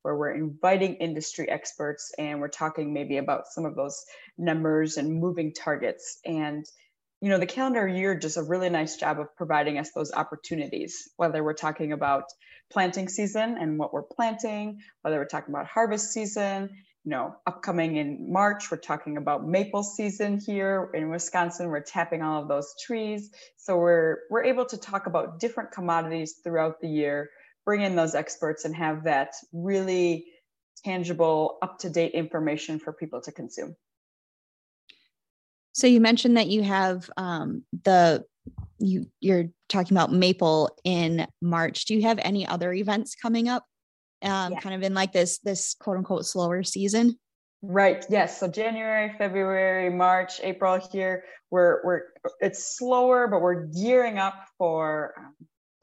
where 0.05 0.15
we're 0.15 0.35
inviting 0.35 0.93
industry 0.97 1.49
experts 1.49 2.13
and 2.19 2.39
we're 2.39 2.47
talking 2.47 2.93
maybe 2.93 3.17
about 3.17 3.47
some 3.47 3.65
of 3.65 3.75
those 3.75 4.05
numbers 4.37 4.97
and 4.97 5.19
moving 5.19 5.51
targets 5.51 6.19
and 6.25 6.67
you 7.21 7.29
know 7.29 7.39
the 7.39 7.45
calendar 7.45 7.87
year 7.87 8.17
does 8.17 8.37
a 8.37 8.43
really 8.43 8.69
nice 8.69 8.97
job 8.97 9.19
of 9.19 9.35
providing 9.35 9.77
us 9.77 9.91
those 9.91 10.11
opportunities 10.11 11.09
whether 11.17 11.43
we're 11.43 11.53
talking 11.53 11.91
about 11.91 12.25
planting 12.71 13.09
season 13.09 13.57
and 13.59 13.77
what 13.77 13.93
we're 13.93 14.03
planting, 14.03 14.79
whether 15.01 15.17
we're 15.17 15.25
talking 15.25 15.53
about 15.53 15.67
harvest 15.67 16.11
season, 16.11 16.69
you 17.03 17.11
know, 17.11 17.35
upcoming 17.45 17.97
in 17.97 18.31
March, 18.31 18.71
we're 18.71 18.77
talking 18.77 19.17
about 19.17 19.47
maple 19.47 19.83
season 19.83 20.39
here 20.39 20.89
in 20.93 21.09
Wisconsin. 21.09 21.69
We're 21.69 21.81
tapping 21.81 22.21
all 22.21 22.41
of 22.41 22.47
those 22.47 22.73
trees. 22.83 23.29
So 23.57 23.77
we're 23.77 24.17
we're 24.29 24.45
able 24.45 24.65
to 24.65 24.77
talk 24.77 25.05
about 25.05 25.39
different 25.39 25.71
commodities 25.71 26.35
throughout 26.43 26.81
the 26.81 26.87
year, 26.87 27.29
bring 27.63 27.81
in 27.81 27.95
those 27.95 28.15
experts 28.15 28.65
and 28.65 28.75
have 28.75 29.03
that 29.03 29.33
really 29.53 30.25
tangible, 30.83 31.57
up-to-date 31.61 32.13
information 32.13 32.79
for 32.79 32.93
people 32.93 33.21
to 33.21 33.31
consume. 33.31 33.75
So 35.75 35.87
you 35.87 35.99
mentioned 35.99 36.37
that 36.37 36.47
you 36.47 36.63
have 36.63 37.09
um, 37.17 37.63
the 37.83 38.23
you 38.79 39.07
you're 39.19 39.49
talking 39.67 39.95
about 39.95 40.11
maple 40.11 40.69
in 40.85 41.27
march. 41.41 41.83
Do 41.83 41.95
you 41.95 42.03
have 42.03 42.17
any 42.21 42.47
other 42.47 42.71
events 42.73 43.15
coming 43.15 43.49
up 43.49 43.65
um, 44.21 44.53
yeah. 44.53 44.59
kind 44.61 44.73
of 44.73 44.83
in 44.83 44.93
like 44.93 45.11
this 45.11 45.39
this 45.39 45.75
quote 45.77 45.97
unquote 45.97 46.25
slower 46.25 46.63
season? 46.63 47.19
Right. 47.61 48.05
Yes. 48.09 48.39
So 48.39 48.47
january 48.47 49.13
february 49.17 49.89
march 49.89 50.39
april 50.43 50.79
here 50.91 51.25
we're 51.51 51.83
we're 51.83 52.01
it's 52.39 52.77
slower 52.77 53.27
but 53.27 53.41
we're 53.41 53.65
gearing 53.65 54.17
up 54.17 54.35
for 54.57 55.13
um, 55.17 55.35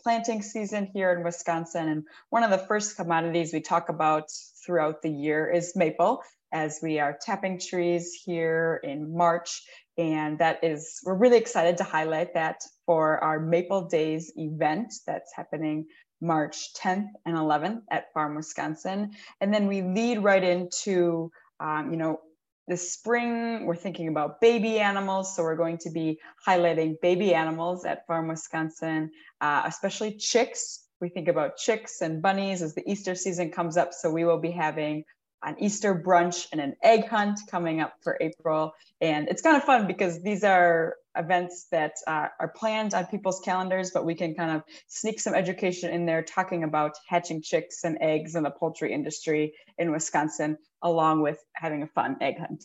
planting 0.02 0.40
season 0.40 0.88
here 0.94 1.12
in 1.12 1.22
wisconsin. 1.22 1.88
And 1.88 2.04
one 2.30 2.44
of 2.44 2.50
the 2.50 2.66
first 2.66 2.96
commodities 2.96 3.52
we 3.52 3.60
talk 3.60 3.90
about 3.90 4.30
throughout 4.64 5.02
the 5.02 5.10
year 5.10 5.50
is 5.50 5.76
maple 5.76 6.22
as 6.52 6.80
we 6.82 6.98
are 6.98 7.16
tapping 7.20 7.58
trees 7.58 8.12
here 8.24 8.80
in 8.84 9.16
march 9.16 9.62
and 9.98 10.38
that 10.38 10.64
is, 10.64 11.00
we're 11.04 11.14
really 11.14 11.36
excited 11.36 11.76
to 11.78 11.84
highlight 11.84 12.34
that 12.34 12.62
for 12.86 13.22
our 13.22 13.38
Maple 13.38 13.82
Days 13.82 14.32
event 14.36 14.92
that's 15.06 15.34
happening 15.34 15.86
March 16.20 16.72
10th 16.74 17.08
and 17.26 17.36
11th 17.36 17.82
at 17.90 18.12
Farm 18.14 18.36
Wisconsin. 18.36 19.10
And 19.40 19.52
then 19.52 19.66
we 19.66 19.82
lead 19.82 20.20
right 20.20 20.42
into, 20.42 21.30
um, 21.60 21.90
you 21.90 21.98
know, 21.98 22.20
the 22.68 22.76
spring, 22.76 23.66
we're 23.66 23.76
thinking 23.76 24.08
about 24.08 24.40
baby 24.40 24.78
animals. 24.78 25.36
So 25.36 25.42
we're 25.42 25.56
going 25.56 25.78
to 25.78 25.90
be 25.90 26.18
highlighting 26.46 26.94
baby 27.02 27.34
animals 27.34 27.84
at 27.84 28.06
Farm 28.06 28.28
Wisconsin, 28.28 29.10
uh, 29.40 29.62
especially 29.66 30.16
chicks. 30.16 30.86
We 31.00 31.08
think 31.08 31.28
about 31.28 31.56
chicks 31.56 32.00
and 32.00 32.22
bunnies 32.22 32.62
as 32.62 32.74
the 32.74 32.88
Easter 32.90 33.16
season 33.16 33.50
comes 33.50 33.76
up. 33.76 33.92
So 33.92 34.10
we 34.10 34.24
will 34.24 34.38
be 34.38 34.52
having 34.52 35.04
an 35.44 35.56
Easter 35.58 35.94
brunch 35.94 36.46
and 36.52 36.60
an 36.60 36.74
egg 36.82 37.08
hunt 37.08 37.38
coming 37.50 37.80
up 37.80 37.94
for 38.02 38.16
April. 38.20 38.72
And 39.00 39.28
it's 39.28 39.42
kind 39.42 39.56
of 39.56 39.64
fun 39.64 39.86
because 39.86 40.22
these 40.22 40.44
are 40.44 40.96
events 41.16 41.66
that 41.70 41.94
uh, 42.06 42.28
are 42.40 42.48
planned 42.48 42.94
on 42.94 43.06
people's 43.06 43.40
calendars, 43.40 43.90
but 43.92 44.04
we 44.04 44.14
can 44.14 44.34
kind 44.34 44.56
of 44.56 44.62
sneak 44.86 45.20
some 45.20 45.34
education 45.34 45.90
in 45.90 46.06
there 46.06 46.22
talking 46.22 46.64
about 46.64 46.92
hatching 47.08 47.42
chicks 47.42 47.84
and 47.84 47.98
eggs 48.00 48.34
in 48.34 48.44
the 48.44 48.50
poultry 48.50 48.92
industry 48.92 49.54
in 49.78 49.90
Wisconsin, 49.90 50.56
along 50.82 51.22
with 51.22 51.38
having 51.54 51.82
a 51.82 51.86
fun 51.86 52.16
egg 52.20 52.38
hunt. 52.38 52.64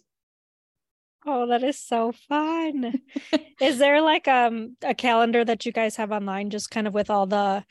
Oh, 1.26 1.48
that 1.48 1.64
is 1.64 1.78
so 1.78 2.14
fun. 2.30 3.02
is 3.62 3.80
there 3.80 4.02
like 4.02 4.28
um 4.28 4.78
a 4.82 4.94
calendar 4.94 5.44
that 5.44 5.66
you 5.66 5.74
guys 5.74 5.98
have 5.98 6.12
online 6.12 6.50
just 6.50 6.72
kind 6.72 6.88
of 6.88 6.94
with 6.94 7.10
all 7.10 7.26
the 7.26 7.66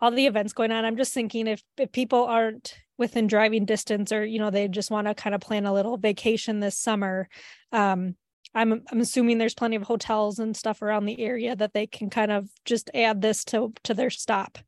all 0.00 0.12
the 0.12 0.26
events 0.26 0.52
going 0.52 0.70
on? 0.70 0.84
I'm 0.84 0.96
just 0.96 1.12
thinking 1.12 1.48
if 1.48 1.62
if 1.78 1.90
people 1.90 2.24
aren't 2.24 2.76
within 3.02 3.26
driving 3.26 3.64
distance 3.64 4.12
or 4.12 4.24
you 4.24 4.38
know 4.38 4.50
they 4.50 4.68
just 4.68 4.92
want 4.92 5.08
to 5.08 5.14
kind 5.14 5.34
of 5.34 5.40
plan 5.40 5.66
a 5.66 5.72
little 5.72 5.96
vacation 5.96 6.60
this 6.60 6.78
summer 6.78 7.28
um, 7.72 8.14
I'm 8.54 8.84
I'm 8.90 9.00
assuming 9.00 9.38
there's 9.38 9.54
plenty 9.54 9.76
of 9.76 9.82
hotels 9.82 10.38
and 10.38 10.54
stuff 10.56 10.82
around 10.82 11.06
the 11.06 11.20
area 11.20 11.56
that 11.56 11.74
they 11.74 11.86
can 11.86 12.10
kind 12.10 12.30
of 12.30 12.50
just 12.64 12.90
add 12.94 13.22
this 13.22 13.44
to 13.46 13.72
to 13.84 13.94
their 13.94 14.10
stop. 14.10 14.58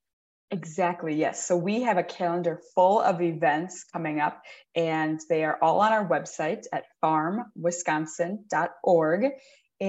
Exactly, 0.50 1.14
yes. 1.14 1.46
So 1.46 1.54
we 1.56 1.82
have 1.82 1.98
a 1.98 2.02
calendar 2.02 2.62
full 2.74 2.98
of 3.00 3.20
events 3.20 3.84
coming 3.92 4.20
up, 4.20 4.42
and 4.74 5.20
they 5.28 5.44
are 5.44 5.58
all 5.60 5.80
on 5.80 5.92
our 5.92 6.08
website 6.08 6.64
at 6.72 6.84
farmwisconsin.org 7.02 9.26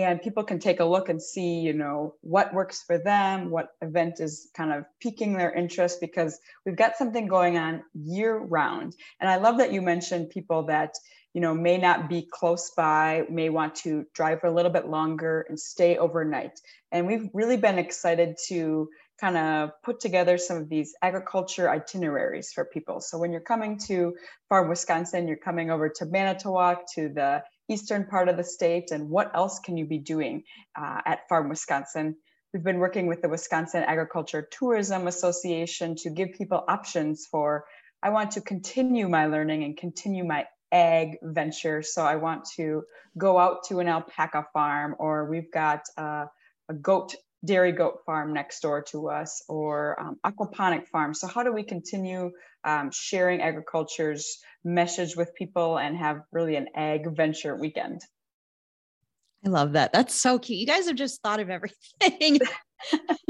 and 0.04 0.22
people 0.22 0.44
can 0.44 0.60
take 0.60 0.80
a 0.80 0.86
look 0.86 1.10
and 1.10 1.22
see 1.22 1.60
you 1.60 1.74
know 1.74 2.16
what 2.22 2.54
works 2.54 2.84
for 2.86 2.98
them 2.98 3.50
what 3.50 3.70
event 3.82 4.20
is 4.20 4.50
kind 4.56 4.72
of 4.72 4.86
piquing 5.00 5.34
their 5.34 5.54
interest 5.54 6.00
because 6.02 6.40
we've 6.66 6.76
got 6.76 6.98
something 6.98 7.28
going 7.28 7.58
on 7.58 7.84
year 7.94 8.38
round 8.38 8.96
and 9.20 9.30
i 9.30 9.38
love 9.38 9.58
that 9.58 9.72
you 9.72 9.82
mentioned 9.82 10.30
people 10.30 10.64
that 10.64 10.96
you 11.36 11.42
know 11.42 11.54
may 11.54 11.78
not 11.78 12.10
be 12.10 12.28
close 12.32 12.72
by 12.72 13.24
may 13.30 13.50
want 13.50 13.76
to 13.76 14.06
drive 14.14 14.40
for 14.40 14.48
a 14.48 14.52
little 14.52 14.72
bit 14.72 14.88
longer 14.88 15.46
and 15.50 15.60
stay 15.60 15.98
overnight. 15.98 16.60
And 16.94 17.06
we've 17.06 17.30
really 17.34 17.58
been 17.58 17.78
excited 17.78 18.38
to 18.48 18.90
kind 19.20 19.38
of 19.38 19.72
put 19.84 20.00
together 20.00 20.38
some 20.38 20.58
of 20.58 20.70
these 20.70 20.94
agriculture 21.02 21.70
itineraries 21.70 22.54
for 22.54 22.64
people. 22.64 23.02
So 23.02 23.18
when 23.18 23.32
you're 23.32 23.42
coming 23.42 23.78
to 23.88 24.16
farm 24.48 24.70
wisconsin 24.70 25.28
you're 25.28 25.38
coming 25.38 25.70
over 25.70 25.90
to 25.90 26.06
manitowoc 26.06 26.86
to 26.96 27.10
the 27.10 27.44
eastern 27.70 28.06
part 28.06 28.30
of 28.30 28.38
the 28.38 28.44
state 28.44 28.92
and 28.92 29.10
what 29.10 29.36
else 29.36 29.60
can 29.60 29.78
you 29.78 29.86
be 29.86 29.98
doing 29.98 30.44
uh, 30.80 31.02
at 31.06 31.28
Farm 31.28 31.50
Wisconsin. 31.50 32.16
We've 32.54 32.64
been 32.64 32.80
working 32.80 33.08
with 33.08 33.22
the 33.22 33.30
Wisconsin 33.30 33.84
Agriculture 33.84 34.48
Tourism 34.52 35.08
Association 35.08 35.96
to 35.98 36.10
give 36.10 36.34
people 36.34 36.64
options 36.68 37.26
for 37.30 37.66
I 38.02 38.10
want 38.10 38.32
to 38.32 38.42
continue 38.42 39.10
my 39.10 39.26
learning 39.26 39.64
and 39.64 39.76
continue 39.76 40.24
my 40.24 40.46
ag 40.72 41.18
venture. 41.24 41.82
So 41.82 42.04
I 42.04 42.18
want 42.18 42.46
to 42.58 42.84
go 43.18 43.40
out 43.40 43.64
to 43.70 43.80
an 43.80 43.88
alpaca 43.88 44.46
farm, 44.54 44.96
or 45.00 45.26
we've 45.26 45.52
got 45.52 45.82
uh, 45.98 46.26
a 46.70 46.74
goat 46.74 47.16
dairy 47.44 47.72
goat 47.72 48.00
farm 48.06 48.34
next 48.34 48.60
door 48.62 48.82
to 48.82 49.10
us 49.10 49.44
or 49.48 50.00
um, 50.00 50.20
aquaponic 50.26 50.88
farm. 50.88 51.14
So 51.14 51.28
how 51.28 51.44
do 51.44 51.54
we 51.54 51.64
continue 51.64 52.32
um, 52.64 52.90
sharing 52.92 53.42
agriculture's 53.42 54.40
message 54.66 55.16
with 55.16 55.36
people 55.36 55.78
and 55.78 55.96
have 55.96 56.22
really 56.32 56.56
an 56.56 56.68
ag 56.76 57.16
venture 57.16 57.56
weekend? 57.56 58.02
I 59.46 59.50
love 59.50 59.74
that. 59.74 59.94
That's 59.94 60.16
so 60.16 60.40
cute. 60.40 60.60
You 60.60 60.66
guys 60.66 60.88
have 60.88 60.96
just 60.96 61.22
thought 61.22 61.40
of 61.40 61.50
everything. 61.50 62.40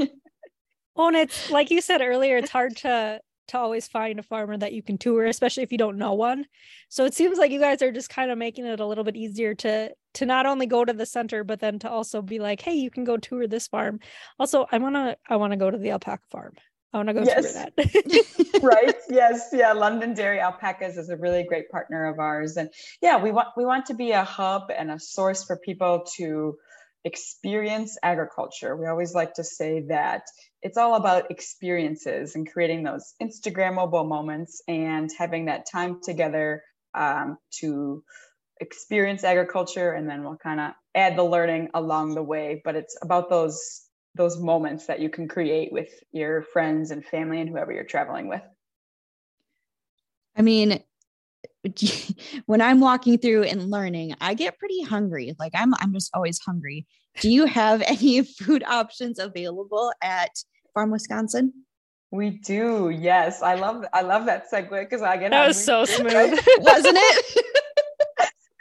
well, 0.96 1.08
and 1.08 1.16
it's 1.16 1.50
like 1.50 1.70
you 1.70 1.80
said 1.80 2.00
earlier, 2.00 2.38
it's 2.38 2.50
hard 2.50 2.76
to 2.78 3.20
to 3.48 3.58
always 3.58 3.86
find 3.86 4.18
a 4.18 4.24
farmer 4.24 4.56
that 4.56 4.72
you 4.72 4.82
can 4.82 4.98
tour, 4.98 5.26
especially 5.26 5.62
if 5.62 5.70
you 5.70 5.78
don't 5.78 5.98
know 5.98 6.14
one. 6.14 6.46
So 6.88 7.04
it 7.04 7.14
seems 7.14 7.38
like 7.38 7.52
you 7.52 7.60
guys 7.60 7.80
are 7.80 7.92
just 7.92 8.10
kind 8.10 8.30
of 8.30 8.38
making 8.38 8.66
it 8.66 8.80
a 8.80 8.86
little 8.86 9.04
bit 9.04 9.16
easier 9.16 9.54
to 9.56 9.92
to 10.14 10.26
not 10.26 10.46
only 10.46 10.66
go 10.66 10.84
to 10.84 10.92
the 10.92 11.06
center, 11.06 11.44
but 11.44 11.60
then 11.60 11.78
to 11.80 11.90
also 11.90 12.22
be 12.22 12.38
like, 12.38 12.62
hey, 12.62 12.74
you 12.74 12.90
can 12.90 13.04
go 13.04 13.18
tour 13.18 13.46
this 13.46 13.68
farm. 13.68 14.00
Also, 14.38 14.66
I 14.72 14.78
wanna 14.78 15.16
I 15.28 15.36
wanna 15.36 15.56
go 15.56 15.70
to 15.70 15.78
the 15.78 15.90
alpaca 15.90 16.24
farm. 16.30 16.54
I 16.96 17.00
want 17.00 17.08
to 17.10 17.14
go 17.14 17.22
yes. 17.24 17.52
that. 17.52 18.62
right. 18.62 18.94
Yes. 19.08 19.50
Yeah. 19.52 19.72
London 19.72 20.14
Dairy 20.14 20.40
Alpacas 20.40 20.96
is 20.96 21.10
a 21.10 21.16
really 21.16 21.44
great 21.44 21.70
partner 21.70 22.06
of 22.06 22.18
ours. 22.18 22.56
And 22.56 22.70
yeah, 23.00 23.22
we 23.22 23.30
want 23.30 23.48
we 23.56 23.64
want 23.64 23.86
to 23.86 23.94
be 23.94 24.12
a 24.12 24.24
hub 24.24 24.70
and 24.76 24.90
a 24.90 24.98
source 24.98 25.44
for 25.44 25.56
people 25.56 26.06
to 26.16 26.56
experience 27.04 27.96
agriculture. 28.02 28.76
We 28.76 28.86
always 28.86 29.14
like 29.14 29.34
to 29.34 29.44
say 29.44 29.84
that 29.88 30.22
it's 30.62 30.76
all 30.76 30.96
about 30.96 31.30
experiences 31.30 32.34
and 32.34 32.50
creating 32.50 32.82
those 32.82 33.14
Instagrammable 33.22 34.08
moments 34.08 34.62
and 34.66 35.10
having 35.16 35.46
that 35.46 35.66
time 35.70 36.00
together 36.02 36.62
um, 36.94 37.38
to 37.60 38.02
experience 38.60 39.22
agriculture. 39.22 39.92
And 39.92 40.08
then 40.08 40.24
we'll 40.24 40.38
kind 40.38 40.60
of 40.60 40.72
add 40.94 41.16
the 41.16 41.24
learning 41.24 41.68
along 41.74 42.14
the 42.14 42.22
way. 42.22 42.60
But 42.64 42.74
it's 42.74 42.96
about 43.02 43.30
those 43.30 43.85
those 44.16 44.38
moments 44.38 44.86
that 44.86 45.00
you 45.00 45.08
can 45.08 45.28
create 45.28 45.72
with 45.72 45.90
your 46.12 46.42
friends 46.42 46.90
and 46.90 47.04
family 47.04 47.40
and 47.40 47.48
whoever 47.48 47.72
you're 47.72 47.84
traveling 47.84 48.28
with. 48.28 48.42
I 50.36 50.42
mean, 50.42 50.82
when 52.46 52.60
I'm 52.60 52.80
walking 52.80 53.18
through 53.18 53.44
and 53.44 53.70
learning, 53.70 54.14
I 54.20 54.34
get 54.34 54.58
pretty 54.58 54.82
hungry. 54.82 55.34
Like 55.38 55.52
I'm 55.54 55.74
I'm 55.74 55.92
just 55.92 56.10
always 56.14 56.38
hungry. 56.38 56.86
Do 57.20 57.30
you 57.30 57.46
have 57.46 57.82
any 57.86 58.22
food 58.22 58.64
options 58.64 59.18
available 59.18 59.92
at 60.02 60.30
Farm 60.74 60.90
Wisconsin? 60.90 61.52
We 62.12 62.30
do. 62.30 62.90
Yes. 62.90 63.42
I 63.42 63.54
love 63.54 63.84
I 63.92 64.02
love 64.02 64.26
that 64.26 64.50
segue 64.50 64.70
because 64.70 65.02
I 65.02 65.16
get 65.16 65.32
That 65.32 65.48
was 65.48 65.62
so 65.62 65.84
smooth. 65.84 66.12
Wasn't 66.12 66.96
it? 66.98 67.44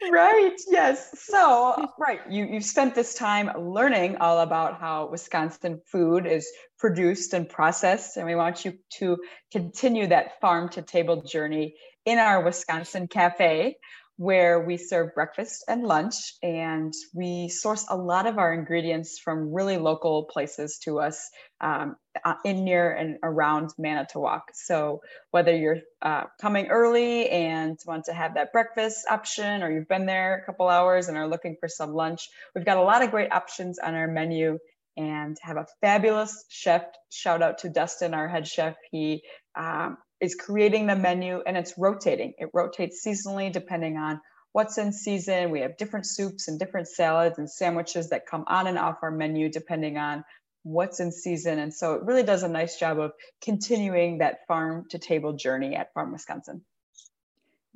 right 0.12 0.56
yes. 0.68 1.10
So 1.14 1.74
uh, 1.78 1.88
right 2.00 2.20
you 2.30 2.46
you've 2.46 2.66
spent 2.66 2.96
this 2.96 3.14
time 3.14 3.52
learning 3.58 4.18
all 4.18 4.40
about 4.40 4.80
how 4.80 5.08
wisconsin 5.08 5.82
food 5.86 6.26
is 6.26 6.52
produced 6.78 7.34
and 7.34 7.48
processed 7.48 8.18
and 8.18 8.26
we 8.26 8.36
want 8.36 8.66
you 8.66 8.78
to 9.00 9.18
continue 9.52 10.08
that 10.08 10.40
farm 10.42 10.70
to 10.70 10.82
table 10.82 11.22
journey 11.22 11.76
in 12.06 12.20
our 12.20 12.44
Wisconsin 12.44 13.08
cafe 13.08 13.78
where 14.18 14.62
we 14.62 14.78
serve 14.78 15.14
breakfast 15.14 15.64
and 15.68 15.84
lunch 15.84 16.16
and 16.42 16.94
we 17.14 17.50
source 17.50 17.86
a 17.90 17.98
lot 17.98 18.28
of 18.28 18.38
our 18.38 18.54
ingredients 18.54 19.20
from 19.20 19.54
really 19.54 19.78
local 19.78 20.24
places 20.24 20.80
to 20.84 21.00
us 21.00 21.30
um, 21.60 21.96
uh, 22.24 22.36
in 22.46 22.64
near 22.64 22.92
and 22.92 23.18
around 23.24 23.72
manitowoc. 23.78 24.44
So 24.54 25.02
whether 25.32 25.56
you're 25.56 25.80
uh, 26.02 26.24
coming 26.40 26.68
early 26.68 27.30
and 27.30 27.78
want 27.86 28.06
to 28.06 28.14
have 28.14 28.36
that 28.36 28.54
breakfast 28.54 29.06
option 29.10 29.64
or 29.64 29.72
you've 29.72 29.90
been 29.90 30.06
there 30.06 30.42
a 30.42 30.46
couple 30.46 30.70
hours 30.70 31.10
and 31.10 31.18
are 31.18 31.28
looking 31.28 31.58
for 31.60 31.68
some 31.68 31.94
lunch 31.94 32.30
we've 32.54 32.66
got 32.66 32.78
a 32.78 32.82
lot 32.82 33.04
of 33.04 33.12
great 33.12 33.32
options 33.32 33.80
on 33.80 33.96
our 33.96 34.08
menu 34.08 34.58
and 34.98 35.38
have 35.42 35.58
a 35.58 35.68
fabulous 35.82 36.46
chef 36.50 36.86
shout 37.10 37.42
out 37.42 37.60
to 37.60 37.70
dustin 37.70 38.14
our 38.14 38.28
head 38.28 38.48
chef. 38.48 38.76
He 38.92 39.24
um, 39.56 39.98
is 40.25 40.36
creating 40.36 40.88
the 40.88 40.96
menu 40.96 41.41
and 41.46 41.55
it's 41.55 41.77
rotating. 41.77 42.34
It 42.38 42.50
rotates 42.53 43.05
seasonally 43.05 43.51
depending 43.51 43.98
on 43.98 44.20
what's 44.51 44.77
in 44.77 44.91
season. 44.91 45.51
We 45.51 45.62
have 45.62 45.77
different 45.77 46.05
soups 46.05 46.48
and 46.48 46.60
different 46.60 46.88
salads 46.88 47.38
and 47.38 47.50
sandwiches 47.50 48.10
that 48.10 48.25
come 48.25 48.44
on 48.48 48.67
and 48.67 48.77
off 48.77 48.98
our 49.01 49.12
menu 49.12 49.50
depending 49.50 49.98
on 49.98 50.24
what's 50.64 51.00
in 51.00 51.11
season. 51.11 51.59
And 51.59 51.74
so 51.74 51.94
it 51.94 52.03
really 52.03 52.24
does 52.24 52.44
a 52.44 52.48
nice 52.48 52.79
job 52.79 53.00
of 53.00 53.11
continuing 53.42 54.18
that 54.18 54.48
farm 54.48 54.85
to 54.90 54.98
table 54.98 55.33
journey 55.33 55.75
at 55.75 55.94
Farm 55.94 56.11
Wisconsin. 56.11 56.66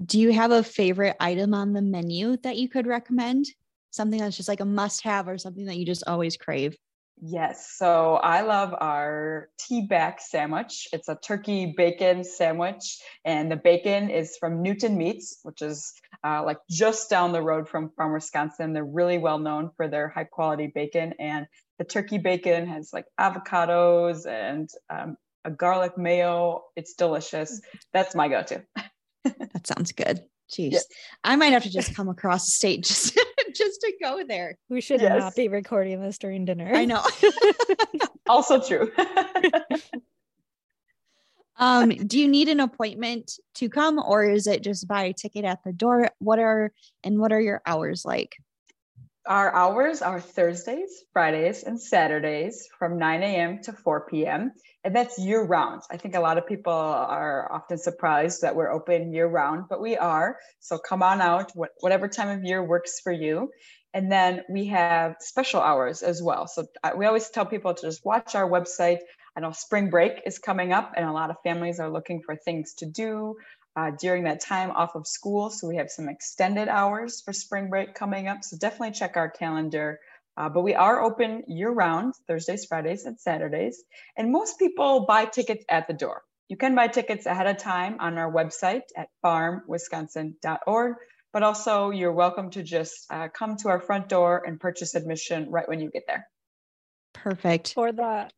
Do 0.03 0.19
you 0.19 0.31
have 0.31 0.51
a 0.51 0.63
favorite 0.63 1.17
item 1.19 1.53
on 1.53 1.73
the 1.73 1.81
menu 1.81 2.38
that 2.38 2.57
you 2.57 2.67
could 2.67 2.88
recommend? 2.88 3.45
Something 3.91 4.19
that's 4.19 4.38
just 4.38 4.49
like 4.49 4.62
a 4.62 4.65
must 4.65 5.03
have 5.03 5.27
or 5.27 5.38
something 5.38 5.65
that 5.65 5.77
you 5.77 5.85
just 5.85 6.03
always 6.07 6.38
crave? 6.38 6.77
Yes. 7.21 7.73
So 7.75 8.15
I 8.15 8.41
love 8.41 8.73
our 8.79 9.49
tea 9.60 9.82
back 9.82 10.21
sandwich. 10.21 10.88
It's 10.93 11.10
a 11.10 11.15
turkey 11.15 11.73
bacon 11.75 12.23
sandwich, 12.23 12.97
and 13.25 13.51
the 13.51 13.58
bacon 13.58 14.10
is 14.10 14.38
from 14.38 14.62
Newton 14.62 14.97
Meats, 14.97 15.39
which 15.43 15.62
is 15.62 15.93
uh, 16.23 16.43
like 16.45 16.60
just 16.69 17.10
down 17.10 17.34
the 17.34 17.41
road 17.41 17.67
from 17.67 17.89
Farm 17.97 18.13
Wisconsin. 18.13 18.71
They're 18.71 18.86
really 18.86 19.17
well 19.17 19.38
known 19.38 19.71
for 19.75 19.89
their 19.89 20.08
high 20.08 20.25
quality 20.25 20.71
bacon, 20.73 21.13
and 21.19 21.45
the 21.77 21.84
turkey 21.84 22.19
bacon 22.19 22.67
has 22.67 22.91
like 22.93 23.05
avocados 23.19 24.25
and 24.25 24.69
um, 24.89 25.17
a 25.43 25.51
garlic 25.51 25.97
mayo. 25.97 26.63
It's 26.77 26.93
delicious. 26.93 27.60
That's 27.91 28.15
my 28.15 28.29
go 28.29 28.43
to. 28.43 28.63
that 29.25 29.67
sounds 29.67 29.91
good. 29.91 30.21
Jeez. 30.49 30.77
I 31.23 31.36
might 31.36 31.53
have 31.53 31.63
to 31.63 31.69
just 31.69 31.95
come 31.95 32.10
across 32.10 32.45
the 32.45 32.51
state 32.51 32.84
just 32.84 33.19
just 33.55 33.81
to 33.81 33.93
go 34.01 34.23
there. 34.27 34.57
We 34.69 34.81
should 34.81 35.01
yes. 35.01 35.19
not 35.19 35.35
be 35.35 35.47
recording 35.47 36.01
this 36.01 36.17
during 36.17 36.45
dinner. 36.45 36.71
I 36.73 36.85
know. 36.85 37.03
also 38.27 38.62
true. 38.62 38.91
um, 41.57 41.89
do 41.89 42.19
you 42.19 42.27
need 42.27 42.49
an 42.49 42.59
appointment 42.59 43.33
to 43.55 43.69
come 43.69 43.99
or 43.99 44.23
is 44.23 44.47
it 44.47 44.63
just 44.63 44.88
buy 44.88 45.03
a 45.03 45.13
ticket 45.13 45.45
at 45.45 45.63
the 45.63 45.73
door? 45.73 46.09
What 46.19 46.39
are 46.39 46.71
and 47.03 47.19
what 47.19 47.31
are 47.31 47.41
your 47.41 47.62
hours 47.65 48.05
like? 48.05 48.35
Our 49.25 49.53
hours 49.53 50.01
are 50.01 50.19
Thursdays, 50.19 51.03
Fridays, 51.13 51.63
and 51.63 51.79
Saturdays 51.79 52.67
from 52.79 52.97
9 52.97 53.21
a.m. 53.21 53.62
to 53.63 53.73
4 53.73 54.07
p.m. 54.07 54.53
And 54.83 54.95
that's 54.95 55.19
year 55.19 55.43
round. 55.43 55.81
I 55.91 55.97
think 55.97 56.15
a 56.15 56.21
lot 56.21 56.37
of 56.37 56.47
people 56.47 56.71
are 56.71 57.51
often 57.51 57.77
surprised 57.77 58.43
that 58.43 58.55
we're 58.55 58.71
open 58.71 59.13
year 59.13 59.27
round, 59.27 59.65
but 59.69 59.81
we 59.81 59.97
are. 59.97 60.37
So 60.59 60.77
come 60.77 61.03
on 61.03 61.19
out, 61.19 61.51
whatever 61.81 62.07
time 62.07 62.29
of 62.29 62.45
year 62.45 62.63
works 62.63 62.99
for 63.01 63.11
you. 63.11 63.51
And 63.93 64.11
then 64.11 64.43
we 64.49 64.67
have 64.67 65.15
special 65.19 65.61
hours 65.61 66.01
as 66.01 66.21
well. 66.21 66.47
So 66.47 66.67
uh, 66.83 66.91
we 66.95 67.05
always 67.07 67.29
tell 67.29 67.45
people 67.45 67.73
to 67.73 67.81
just 67.81 68.05
watch 68.05 68.35
our 68.35 68.49
website. 68.49 68.99
I 69.35 69.41
know 69.41 69.51
spring 69.51 69.89
break 69.89 70.21
is 70.25 70.39
coming 70.39 70.73
up, 70.73 70.93
and 70.95 71.05
a 71.05 71.11
lot 71.11 71.29
of 71.29 71.37
families 71.43 71.79
are 71.79 71.89
looking 71.89 72.21
for 72.21 72.35
things 72.35 72.75
to 72.75 72.85
do 72.85 73.35
uh, 73.75 73.91
during 73.99 74.23
that 74.23 74.41
time 74.41 74.71
off 74.71 74.95
of 74.95 75.07
school. 75.07 75.49
So 75.49 75.67
we 75.67 75.77
have 75.77 75.89
some 75.89 76.07
extended 76.07 76.67
hours 76.67 77.21
for 77.21 77.33
spring 77.33 77.69
break 77.69 77.95
coming 77.95 78.27
up. 78.27 78.43
So 78.43 78.57
definitely 78.57 78.91
check 78.91 79.17
our 79.17 79.29
calendar. 79.29 79.99
Uh, 80.39 80.47
but 80.47 80.62
we 80.62 80.73
are 80.73 81.04
open 81.04 81.43
year 81.47 81.69
round, 81.69 82.13
Thursdays, 82.25 82.65
Fridays, 82.65 83.06
and 83.06 83.19
Saturdays. 83.19 83.84
And 84.15 84.32
most 84.32 84.58
people 84.58 85.06
buy 85.06 85.25
tickets 85.25 85.65
at 85.67 85.88
the 85.88 85.93
door. 85.93 86.23
You 86.47 86.56
can 86.56 86.75
buy 86.75 86.88
tickets 86.88 87.25
ahead 87.25 87.45
of 87.45 87.58
time 87.58 87.97
on 87.99 88.17
our 88.17 88.32
website 88.32 88.84
at 88.95 89.10
farmwisconsin.org. 89.23 90.95
But 91.34 91.43
also, 91.43 91.91
you're 91.91 92.13
welcome 92.13 92.49
to 92.52 92.63
just 92.63 93.06
uh, 93.12 93.28
come 93.28 93.58
to 93.58 93.67
our 93.67 93.82
front 93.82 94.08
door 94.08 94.41
and 94.47 94.60
purchase 94.60 94.95
admission 94.95 95.52
right 95.52 95.67
when 95.67 95.82
you 95.82 95.91
get 95.91 96.04
there. 96.08 96.25
Perfect. 97.13 97.73
For 97.73 97.91
the, 97.91 98.30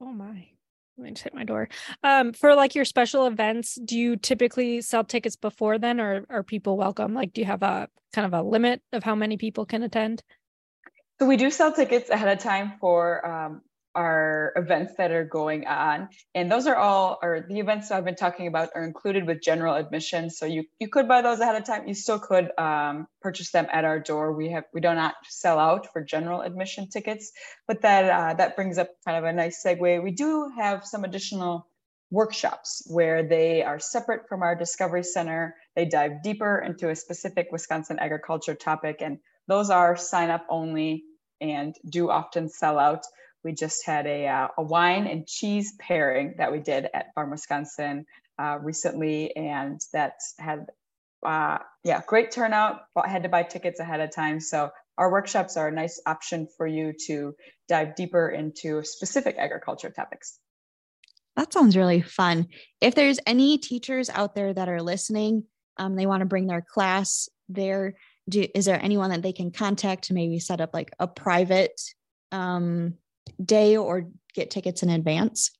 oh 0.00 0.12
my, 0.12 0.48
let 0.96 1.04
me 1.04 1.10
just 1.10 1.22
hit 1.22 1.34
my 1.34 1.44
door. 1.44 1.68
Um, 2.02 2.32
for 2.32 2.56
like 2.56 2.74
your 2.74 2.86
special 2.86 3.26
events, 3.26 3.78
do 3.84 3.96
you 3.96 4.16
typically 4.16 4.80
sell 4.80 5.04
tickets 5.04 5.36
before 5.36 5.78
then, 5.78 6.00
or 6.00 6.24
are 6.30 6.42
people 6.42 6.76
welcome? 6.76 7.14
Like, 7.14 7.32
do 7.32 7.42
you 7.42 7.46
have 7.46 7.62
a 7.62 7.88
kind 8.12 8.26
of 8.26 8.32
a 8.32 8.42
limit 8.42 8.82
of 8.92 9.04
how 9.04 9.14
many 9.14 9.36
people 9.36 9.66
can 9.66 9.82
attend? 9.82 10.22
So 11.22 11.28
we 11.28 11.36
do 11.36 11.52
sell 11.52 11.72
tickets 11.72 12.10
ahead 12.10 12.36
of 12.36 12.42
time 12.42 12.72
for 12.80 13.24
um, 13.24 13.62
are 13.94 14.52
events 14.56 14.94
that 14.98 15.12
are 15.12 15.24
going 15.24 15.68
on. 15.68 16.08
And 16.34 16.50
those 16.50 16.66
are 16.66 16.74
all 16.74 17.20
or 17.22 17.46
the 17.48 17.60
events 17.60 17.92
i've 17.92 18.04
been 18.04 18.16
talking 18.16 18.48
about 18.48 18.70
are 18.74 18.82
included 18.82 19.24
with 19.24 19.40
general 19.40 19.76
admission. 19.76 20.30
So 20.30 20.46
you 20.46 20.64
you 20.80 20.88
could 20.88 21.06
buy 21.06 21.22
those 21.22 21.38
ahead 21.38 21.54
of 21.54 21.62
time. 21.62 21.86
You 21.86 21.94
still 21.94 22.18
could 22.18 22.50
um, 22.58 23.06
purchase 23.20 23.52
them 23.52 23.68
at 23.72 23.84
our 23.84 24.00
door. 24.00 24.32
We 24.32 24.50
have 24.50 24.64
we 24.74 24.80
do 24.80 24.92
not 24.92 25.14
sell 25.28 25.60
out 25.60 25.92
for 25.92 26.02
general 26.02 26.40
admission 26.40 26.88
tickets 26.88 27.30
but 27.68 27.82
that 27.82 28.04
uh, 28.10 28.34
that 28.34 28.56
brings 28.56 28.76
up 28.76 28.88
kind 29.04 29.16
of 29.16 29.22
a 29.22 29.32
nice 29.32 29.62
segue. 29.64 30.02
We 30.02 30.10
do 30.10 30.50
have 30.56 30.84
some 30.84 31.04
additional 31.04 31.68
workshops 32.10 32.82
where 32.88 33.22
they 33.22 33.62
are 33.62 33.78
separate 33.78 34.28
from 34.28 34.42
our 34.42 34.56
discovery 34.56 35.04
center. 35.04 35.54
They 35.76 35.84
dive 35.84 36.24
deeper 36.24 36.58
into 36.58 36.90
a 36.90 36.96
specific 36.96 37.46
wisconsin 37.52 38.00
agriculture 38.00 38.56
topic 38.56 38.96
and 39.02 39.18
those 39.48 39.70
are 39.70 39.96
sign 39.96 40.30
up 40.30 40.46
only 40.48 41.04
and 41.42 41.74
do 41.90 42.10
often 42.10 42.48
sell 42.48 42.78
out 42.78 43.04
we 43.44 43.52
just 43.52 43.84
had 43.84 44.06
a, 44.06 44.26
uh, 44.26 44.48
a 44.58 44.62
wine 44.62 45.06
and 45.06 45.26
cheese 45.26 45.74
pairing 45.78 46.34
that 46.38 46.52
we 46.52 46.60
did 46.60 46.88
at 46.94 47.14
Farm 47.14 47.30
Wisconsin 47.30 48.06
uh, 48.38 48.58
recently, 48.60 49.34
and 49.36 49.80
that 49.92 50.14
had 50.38 50.66
uh, 51.24 51.58
yeah 51.84 52.02
great 52.06 52.30
turnout. 52.30 52.82
I 52.96 53.08
had 53.08 53.24
to 53.24 53.28
buy 53.28 53.42
tickets 53.42 53.80
ahead 53.80 54.00
of 54.00 54.14
time, 54.14 54.40
so 54.40 54.70
our 54.98 55.10
workshops 55.10 55.56
are 55.56 55.68
a 55.68 55.72
nice 55.72 56.00
option 56.06 56.48
for 56.56 56.66
you 56.66 56.92
to 57.06 57.34
dive 57.68 57.94
deeper 57.94 58.28
into 58.28 58.82
specific 58.84 59.36
agriculture 59.38 59.90
topics. 59.90 60.38
That 61.36 61.52
sounds 61.52 61.76
really 61.76 62.02
fun. 62.02 62.48
If 62.80 62.94
there's 62.94 63.18
any 63.26 63.58
teachers 63.58 64.10
out 64.10 64.34
there 64.34 64.52
that 64.52 64.68
are 64.68 64.82
listening, 64.82 65.44
um, 65.78 65.96
they 65.96 66.06
want 66.06 66.20
to 66.20 66.26
bring 66.26 66.46
their 66.46 66.60
class 66.62 67.28
there. 67.48 67.94
Do, 68.28 68.46
is 68.54 68.64
there 68.64 68.82
anyone 68.82 69.10
that 69.10 69.22
they 69.22 69.32
can 69.32 69.50
contact 69.50 70.04
to 70.04 70.14
maybe 70.14 70.38
set 70.38 70.60
up 70.60 70.70
like 70.72 70.92
a 70.98 71.06
private 71.06 71.80
um, 72.30 72.94
day 73.44 73.76
or 73.76 74.08
get 74.34 74.50
tickets 74.50 74.82
in 74.82 74.90
advance? 74.90 75.50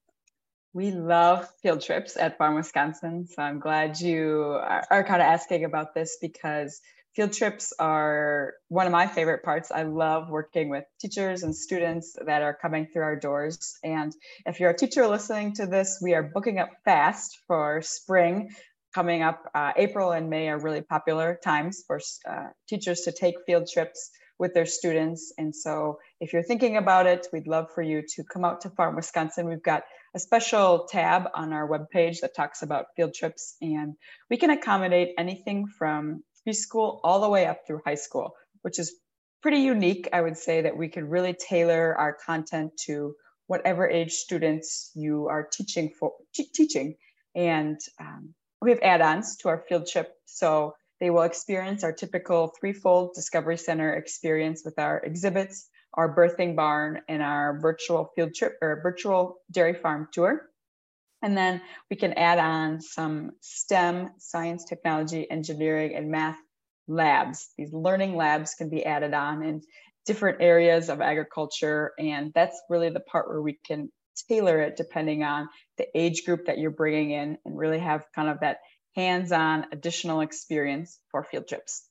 We 0.74 0.90
love 0.90 1.48
field 1.62 1.82
trips 1.82 2.16
at 2.16 2.38
Farm 2.38 2.54
Wisconsin. 2.54 3.26
So 3.26 3.42
I'm 3.42 3.58
glad 3.58 4.00
you 4.00 4.58
are, 4.60 4.84
are 4.90 5.04
kind 5.04 5.20
of 5.20 5.26
asking 5.26 5.64
about 5.64 5.94
this 5.94 6.16
because 6.20 6.80
field 7.14 7.32
trips 7.32 7.74
are 7.78 8.54
one 8.68 8.86
of 8.86 8.92
my 8.92 9.06
favorite 9.06 9.42
parts. 9.42 9.70
I 9.70 9.82
love 9.82 10.30
working 10.30 10.70
with 10.70 10.84
teachers 10.98 11.42
and 11.42 11.54
students 11.54 12.16
that 12.24 12.42
are 12.42 12.54
coming 12.54 12.86
through 12.86 13.02
our 13.02 13.16
doors. 13.16 13.76
And 13.84 14.14
if 14.46 14.60
you're 14.60 14.70
a 14.70 14.76
teacher 14.76 15.06
listening 15.06 15.54
to 15.56 15.66
this, 15.66 15.98
we 16.00 16.14
are 16.14 16.22
booking 16.22 16.58
up 16.58 16.70
fast 16.84 17.38
for 17.46 17.82
spring. 17.82 18.50
Coming 18.94 19.22
up, 19.22 19.50
uh, 19.54 19.72
April 19.76 20.12
and 20.12 20.28
May 20.28 20.48
are 20.48 20.58
really 20.58 20.82
popular 20.82 21.38
times 21.42 21.82
for 21.86 21.98
uh, 22.28 22.48
teachers 22.68 23.02
to 23.02 23.12
take 23.12 23.36
field 23.46 23.66
trips 23.72 24.10
with 24.38 24.52
their 24.52 24.66
students. 24.66 25.32
And 25.38 25.54
so 25.54 25.98
if 26.20 26.32
you're 26.32 26.42
thinking 26.42 26.76
about 26.76 27.06
it, 27.06 27.26
we'd 27.32 27.46
love 27.46 27.68
for 27.74 27.82
you 27.82 28.02
to 28.16 28.24
come 28.24 28.44
out 28.44 28.60
to 28.62 28.70
Farm 28.70 28.96
Wisconsin. 28.96 29.48
We've 29.48 29.62
got 29.62 29.84
a 30.14 30.18
special 30.18 30.86
tab 30.90 31.28
on 31.34 31.54
our 31.54 31.66
webpage 31.66 32.20
that 32.20 32.34
talks 32.36 32.60
about 32.60 32.86
field 32.94 33.14
trips, 33.14 33.56
and 33.62 33.94
we 34.28 34.36
can 34.36 34.50
accommodate 34.50 35.14
anything 35.16 35.66
from 35.78 36.22
preschool 36.46 37.00
all 37.02 37.20
the 37.20 37.30
way 37.30 37.46
up 37.46 37.60
through 37.66 37.80
high 37.86 37.94
school, 37.94 38.34
which 38.60 38.78
is 38.78 38.94
pretty 39.40 39.58
unique. 39.58 40.08
I 40.12 40.20
would 40.20 40.36
say 40.36 40.62
that 40.62 40.76
we 40.76 40.88
could 40.88 41.04
really 41.04 41.34
tailor 41.34 41.96
our 41.96 42.12
content 42.26 42.72
to 42.86 43.14
whatever 43.46 43.88
age 43.88 44.12
students 44.12 44.90
you 44.94 45.28
are 45.28 45.48
teaching 45.50 45.92
for 45.98 46.12
teaching. 46.34 46.96
And 47.34 47.78
um, 47.98 48.34
we 48.62 48.70
have 48.70 48.80
add-ons 48.82 49.36
to 49.38 49.48
our 49.48 49.58
field 49.68 49.86
trip. 49.86 50.12
So 50.24 50.74
they 51.00 51.10
will 51.10 51.22
experience 51.22 51.82
our 51.82 51.92
typical 51.92 52.52
threefold 52.60 53.14
Discovery 53.14 53.56
Center 53.56 53.94
experience 53.94 54.62
with 54.64 54.78
our 54.78 55.00
exhibits, 55.00 55.68
our 55.94 56.14
birthing 56.14 56.54
barn, 56.54 57.00
and 57.08 57.22
our 57.22 57.58
virtual 57.60 58.12
field 58.14 58.34
trip 58.34 58.56
or 58.62 58.80
virtual 58.82 59.38
dairy 59.50 59.74
farm 59.74 60.08
tour. 60.12 60.48
And 61.22 61.36
then 61.36 61.60
we 61.90 61.96
can 61.96 62.12
add 62.14 62.38
on 62.38 62.80
some 62.80 63.32
STEM, 63.40 64.10
science, 64.18 64.64
technology, 64.64 65.28
engineering, 65.28 65.94
and 65.96 66.10
math 66.10 66.38
labs. 66.86 67.48
These 67.58 67.72
learning 67.72 68.16
labs 68.16 68.54
can 68.54 68.70
be 68.70 68.84
added 68.84 69.12
on 69.12 69.42
in 69.42 69.62
different 70.06 70.40
areas 70.40 70.88
of 70.88 71.00
agriculture. 71.00 71.92
And 71.98 72.32
that's 72.34 72.60
really 72.68 72.90
the 72.90 73.00
part 73.00 73.28
where 73.28 73.42
we 73.42 73.58
can 73.64 73.90
tailor 74.28 74.60
it 74.60 74.76
depending 74.76 75.22
on 75.22 75.48
the 75.78 75.86
age 75.94 76.24
group 76.24 76.46
that 76.46 76.58
you're 76.58 76.70
bringing 76.70 77.10
in 77.10 77.38
and 77.44 77.58
really 77.58 77.78
have 77.78 78.04
kind 78.14 78.28
of 78.28 78.40
that 78.40 78.58
hands-on 78.94 79.66
additional 79.72 80.20
experience 80.20 80.98
for 81.10 81.24
field 81.24 81.48
trips. 81.48 81.88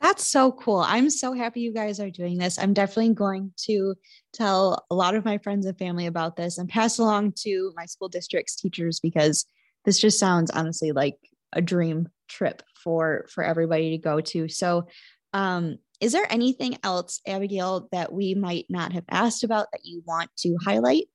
That's 0.00 0.24
so 0.24 0.52
cool. 0.52 0.78
I'm 0.78 1.10
so 1.10 1.32
happy 1.32 1.60
you 1.60 1.72
guys 1.72 1.98
are 1.98 2.10
doing 2.10 2.38
this. 2.38 2.58
I'm 2.58 2.72
definitely 2.72 3.14
going 3.14 3.52
to 3.66 3.96
tell 4.32 4.86
a 4.90 4.94
lot 4.94 5.16
of 5.16 5.24
my 5.24 5.38
friends 5.38 5.66
and 5.66 5.76
family 5.76 6.06
about 6.06 6.36
this 6.36 6.56
and 6.56 6.68
pass 6.68 6.98
along 6.98 7.32
to 7.38 7.72
my 7.74 7.84
school 7.86 8.08
district's 8.08 8.54
teachers 8.54 9.00
because 9.00 9.44
this 9.84 9.98
just 9.98 10.20
sounds 10.20 10.52
honestly 10.52 10.92
like 10.92 11.16
a 11.52 11.60
dream 11.60 12.08
trip 12.28 12.62
for 12.76 13.26
for 13.30 13.42
everybody 13.42 13.90
to 13.90 13.98
go 13.98 14.20
to. 14.20 14.48
So, 14.48 14.86
um 15.32 15.78
is 16.00 16.12
there 16.12 16.26
anything 16.30 16.78
else 16.82 17.20
Abigail 17.26 17.88
that 17.92 18.12
we 18.12 18.34
might 18.34 18.66
not 18.68 18.92
have 18.92 19.04
asked 19.10 19.44
about 19.44 19.68
that 19.72 19.80
you 19.84 20.02
want 20.06 20.30
to 20.38 20.56
highlight? 20.64 21.08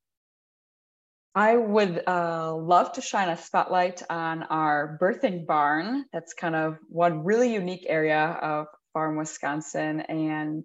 I 1.36 1.58
would 1.58 2.04
uh, 2.08 2.56
love 2.56 2.93
to 2.93 3.02
shine 3.02 3.30
a 3.30 3.38
spotlight 3.38 4.04
on 4.10 4.43
our 4.43 5.00
birthing 5.02 5.48
barn. 5.48 6.06
That's 6.13 6.34
kind 6.34 6.56
of 6.56 6.78
one 6.89 7.24
really 7.24 7.54
unique 7.54 7.86
area 7.89 8.38
of 8.41 8.67
Farm 8.93 9.17
Wisconsin. 9.17 10.02
And 10.02 10.63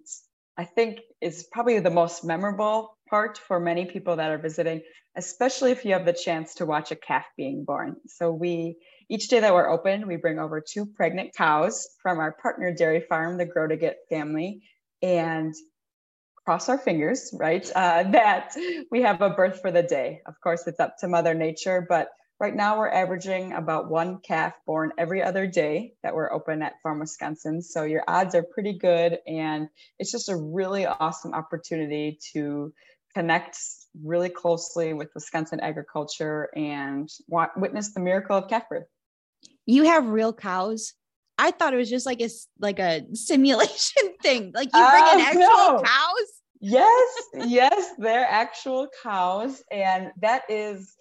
I 0.57 0.65
think 0.65 0.99
is 1.21 1.47
probably 1.51 1.79
the 1.79 1.89
most 1.89 2.23
memorable 2.23 2.97
part 3.09 3.39
for 3.39 3.59
many 3.59 3.85
people 3.85 4.17
that 4.17 4.29
are 4.29 4.37
visiting, 4.37 4.81
especially 5.15 5.71
if 5.71 5.85
you 5.85 5.93
have 5.93 6.05
the 6.05 6.13
chance 6.13 6.53
to 6.55 6.67
watch 6.67 6.91
a 6.91 6.95
calf 6.95 7.25
being 7.35 7.65
born. 7.65 7.95
So 8.05 8.31
we, 8.31 8.77
each 9.09 9.27
day 9.27 9.39
that 9.39 9.53
we're 9.53 9.69
open, 9.69 10.07
we 10.07 10.17
bring 10.17 10.39
over 10.39 10.61
two 10.61 10.85
pregnant 10.85 11.33
cows 11.35 11.87
from 12.01 12.19
our 12.19 12.31
partner 12.31 12.71
dairy 12.71 13.01
farm, 13.01 13.37
the 13.37 13.45
Grotegut 13.45 13.95
family. 14.09 14.61
And 15.01 15.55
cross 16.45 16.69
our 16.69 16.77
fingers, 16.77 17.33
right, 17.33 17.69
uh, 17.75 18.03
that 18.03 18.55
we 18.91 19.01
have 19.01 19.21
a 19.21 19.29
birth 19.29 19.61
for 19.61 19.71
the 19.71 19.83
day. 19.83 20.21
Of 20.25 20.39
course, 20.41 20.67
it's 20.67 20.79
up 20.79 20.97
to 20.99 21.07
Mother 21.07 21.33
Nature, 21.33 21.85
but 21.87 22.09
right 22.39 22.55
now 22.55 22.77
we're 22.77 22.89
averaging 22.89 23.53
about 23.53 23.89
one 23.89 24.19
calf 24.19 24.53
born 24.65 24.91
every 24.97 25.21
other 25.21 25.45
day 25.45 25.93
that 26.03 26.15
we're 26.15 26.31
open 26.31 26.61
at 26.61 26.81
Farm 26.81 26.99
Wisconsin. 26.99 27.61
So 27.61 27.83
your 27.83 28.03
odds 28.07 28.33
are 28.33 28.43
pretty 28.43 28.77
good. 28.77 29.19
And 29.27 29.69
it's 29.97 30.11
just 30.11 30.29
a 30.29 30.35
really 30.35 30.85
awesome 30.85 31.33
opportunity 31.33 32.17
to 32.33 32.73
connect 33.13 33.57
really 34.03 34.29
closely 34.29 34.93
with 34.93 35.09
Wisconsin 35.13 35.59
agriculture 35.59 36.49
and 36.55 37.09
witness 37.57 37.93
the 37.93 37.99
miracle 37.99 38.37
of 38.37 38.47
calf 38.47 38.69
birth. 38.69 38.87
You 39.69 39.83
have 39.83 40.07
real 40.07 40.33
cows 40.33 40.93
I 41.41 41.51
thought 41.51 41.73
it 41.73 41.77
was 41.77 41.89
just 41.89 42.05
like 42.05 42.19
a 42.21 42.29
like 42.59 42.79
a 42.79 43.05
simulation 43.13 44.03
thing. 44.21 44.51
Like 44.53 44.67
you 44.73 44.89
bring 44.91 45.03
uh, 45.05 45.11
in 45.13 45.19
actual 45.21 45.39
no. 45.39 45.81
cows 45.85 46.39
yes, 46.59 47.23
yes, 47.33 47.93
they're 47.97 48.25
actual 48.25 48.87
cows. 49.03 49.63
And 49.71 50.11
that 50.21 50.43
is 50.49 50.95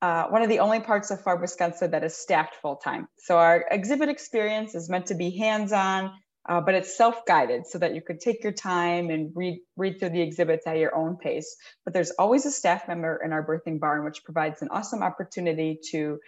uh, 0.00 0.26
one 0.28 0.42
of 0.42 0.48
the 0.48 0.58
only 0.58 0.80
parts 0.80 1.10
of 1.10 1.20
Farm 1.22 1.40
Wisconsin 1.40 1.90
that 1.92 2.02
is 2.02 2.16
staffed 2.16 2.56
full 2.56 2.76
time. 2.76 3.08
So 3.18 3.38
our 3.38 3.64
exhibit 3.70 4.08
experience 4.08 4.74
is 4.74 4.88
meant 4.88 5.06
to 5.06 5.14
be 5.14 5.30
hands 5.30 5.72
on, 5.72 6.12
uh, 6.48 6.60
but 6.60 6.74
it's 6.74 6.96
self 6.96 7.24
guided 7.26 7.66
so 7.66 7.78
that 7.78 7.94
you 7.94 8.02
could 8.02 8.20
take 8.20 8.42
your 8.42 8.52
time 8.52 9.10
and 9.10 9.30
read, 9.34 9.60
read 9.76 10.00
through 10.00 10.10
the 10.10 10.22
exhibits 10.22 10.66
at 10.66 10.78
your 10.78 10.94
own 10.94 11.16
pace. 11.16 11.56
But 11.84 11.94
there's 11.94 12.10
always 12.12 12.46
a 12.46 12.50
staff 12.50 12.88
member 12.88 13.20
in 13.24 13.32
our 13.32 13.46
birthing 13.46 13.78
barn, 13.78 14.04
which 14.04 14.24
provides 14.24 14.62
an 14.62 14.68
awesome 14.70 15.02
opportunity 15.02 15.78
to 15.90 16.18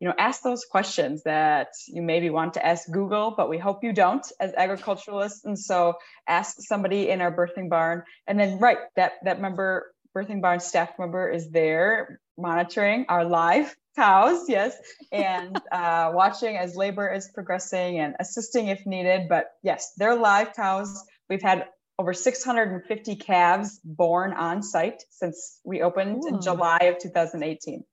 you 0.00 0.08
know, 0.08 0.14
ask 0.18 0.42
those 0.42 0.64
questions 0.64 1.22
that 1.24 1.68
you 1.86 2.00
maybe 2.00 2.30
want 2.30 2.54
to 2.54 2.66
ask 2.66 2.90
Google, 2.90 3.34
but 3.36 3.50
we 3.50 3.58
hope 3.58 3.84
you 3.84 3.92
don't 3.92 4.26
as 4.40 4.54
agriculturalists. 4.54 5.44
And 5.44 5.58
so 5.58 5.94
ask 6.26 6.56
somebody 6.60 7.10
in 7.10 7.20
our 7.20 7.30
birthing 7.30 7.68
barn. 7.68 8.02
And 8.26 8.40
then, 8.40 8.58
right, 8.58 8.78
that, 8.96 9.12
that 9.24 9.42
member, 9.42 9.92
birthing 10.16 10.40
barn 10.40 10.58
staff 10.60 10.98
member 10.98 11.30
is 11.30 11.50
there 11.50 12.18
monitoring 12.38 13.04
our 13.10 13.26
live 13.26 13.76
cows, 13.96 14.48
yes, 14.48 14.74
and 15.12 15.60
uh, 15.72 16.10
watching 16.14 16.56
as 16.56 16.74
labor 16.76 17.12
is 17.12 17.28
progressing 17.34 17.98
and 17.98 18.14
assisting 18.18 18.68
if 18.68 18.86
needed. 18.86 19.28
But 19.28 19.50
yes, 19.62 19.92
they're 19.98 20.16
live 20.16 20.54
cows. 20.54 21.04
We've 21.28 21.42
had 21.42 21.66
over 21.98 22.14
650 22.14 23.16
calves 23.16 23.78
born 23.84 24.32
on 24.32 24.62
site 24.62 25.02
since 25.10 25.60
we 25.64 25.82
opened 25.82 26.24
Ooh. 26.24 26.28
in 26.28 26.40
July 26.40 26.78
of 26.84 26.98
2018. 26.98 27.84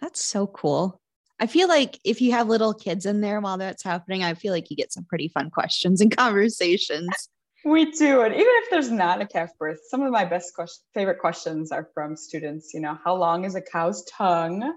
That's 0.00 0.24
so 0.24 0.46
cool. 0.46 1.00
I 1.38 1.46
feel 1.46 1.68
like 1.68 1.98
if 2.04 2.20
you 2.20 2.32
have 2.32 2.48
little 2.48 2.74
kids 2.74 3.06
in 3.06 3.22
there 3.22 3.40
while 3.40 3.58
that's 3.58 3.82
happening, 3.82 4.22
I 4.22 4.34
feel 4.34 4.52
like 4.52 4.70
you 4.70 4.76
get 4.76 4.92
some 4.92 5.04
pretty 5.04 5.28
fun 5.28 5.50
questions 5.50 6.00
and 6.00 6.14
conversations. 6.16 7.30
We 7.64 7.90
do. 7.92 8.22
And 8.22 8.34
even 8.34 8.46
if 8.46 8.70
there's 8.70 8.90
not 8.90 9.20
a 9.20 9.26
calf 9.26 9.50
birth, 9.58 9.78
some 9.88 10.02
of 10.02 10.10
my 10.10 10.24
best 10.24 10.54
question, 10.54 10.82
favorite 10.94 11.18
questions 11.18 11.72
are 11.72 11.88
from 11.94 12.16
students. 12.16 12.72
You 12.74 12.80
know, 12.80 12.98
how 13.04 13.14
long 13.16 13.44
is 13.44 13.54
a 13.54 13.60
cow's 13.60 14.04
tongue? 14.04 14.74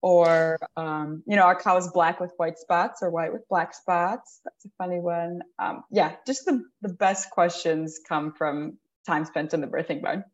Or, 0.00 0.58
um, 0.76 1.24
you 1.26 1.34
know, 1.34 1.42
are 1.42 1.60
cows 1.60 1.90
black 1.90 2.20
with 2.20 2.32
white 2.36 2.56
spots 2.56 3.02
or 3.02 3.10
white 3.10 3.32
with 3.32 3.48
black 3.48 3.74
spots? 3.74 4.40
That's 4.44 4.64
a 4.64 4.68
funny 4.78 5.00
one. 5.00 5.40
Um, 5.58 5.82
yeah, 5.90 6.14
just 6.26 6.44
the, 6.44 6.62
the 6.82 6.88
best 6.88 7.30
questions 7.30 7.98
come 8.08 8.32
from 8.32 8.78
time 9.06 9.24
spent 9.24 9.54
in 9.54 9.60
the 9.60 9.66
birthing 9.66 10.00
barn. 10.00 10.24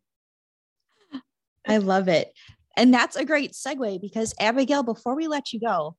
I 1.66 1.78
love 1.78 2.08
it. 2.08 2.34
And 2.76 2.92
that's 2.92 3.16
a 3.16 3.24
great 3.24 3.52
segue 3.52 4.00
because 4.00 4.34
Abigail, 4.40 4.82
before 4.82 5.14
we 5.14 5.28
let 5.28 5.52
you 5.52 5.60
go, 5.60 5.96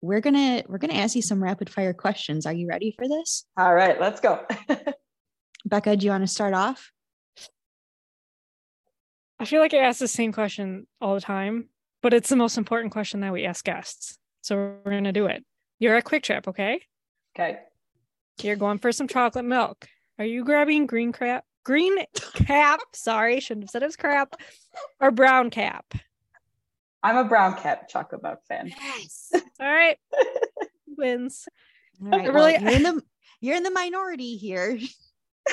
we're 0.00 0.20
gonna 0.20 0.64
we're 0.68 0.78
gonna 0.78 0.94
ask 0.94 1.14
you 1.14 1.22
some 1.22 1.42
rapid 1.42 1.70
fire 1.70 1.92
questions. 1.92 2.44
Are 2.44 2.52
you 2.52 2.68
ready 2.68 2.92
for 2.98 3.08
this? 3.08 3.44
All 3.56 3.72
right, 3.72 4.00
let's 4.00 4.20
go. 4.20 4.44
Becca, 5.64 5.96
do 5.96 6.04
you 6.04 6.10
want 6.10 6.24
to 6.24 6.28
start 6.28 6.54
off? 6.54 6.90
I 9.38 9.44
feel 9.44 9.60
like 9.60 9.74
I 9.74 9.78
ask 9.78 10.00
the 10.00 10.08
same 10.08 10.32
question 10.32 10.86
all 11.00 11.14
the 11.14 11.20
time, 11.20 11.68
but 12.02 12.12
it's 12.12 12.28
the 12.28 12.36
most 12.36 12.58
important 12.58 12.92
question 12.92 13.20
that 13.20 13.32
we 13.32 13.44
ask 13.44 13.64
guests. 13.64 14.18
So 14.40 14.56
we're 14.56 14.92
gonna 14.92 15.12
do 15.12 15.26
it. 15.26 15.44
You're 15.78 15.96
at 15.96 16.04
Kwik 16.04 16.24
Trip, 16.24 16.48
okay? 16.48 16.82
Okay. 17.36 17.60
You're 18.42 18.56
going 18.56 18.78
for 18.78 18.90
some 18.90 19.06
chocolate 19.06 19.44
milk. 19.44 19.86
Are 20.18 20.24
you 20.24 20.44
grabbing 20.44 20.86
green 20.86 21.12
crap 21.12 21.44
green 21.64 21.96
cap. 22.34 22.80
Sorry, 22.94 23.40
shouldn't 23.40 23.64
have 23.64 23.70
said 23.70 23.82
it 23.82 23.86
was 23.86 23.96
crap. 23.96 24.36
Or 25.00 25.10
brown 25.10 25.50
cap. 25.50 25.94
I'm 27.02 27.16
a 27.16 27.24
brown 27.24 27.56
cap 27.56 27.88
chocolate 27.88 28.22
milk 28.22 28.40
fan. 28.48 28.68
Yes. 28.68 29.30
All 29.60 29.72
right. 29.72 29.98
Wins. 30.96 31.48
All 32.02 32.10
right. 32.10 32.32
Really, 32.32 32.52
well, 32.54 32.62
you're 32.62 32.70
in 32.72 32.82
the 32.82 33.02
you're 33.40 33.56
in 33.56 33.62
the 33.64 33.70
minority 33.70 34.36
here. 34.36 34.78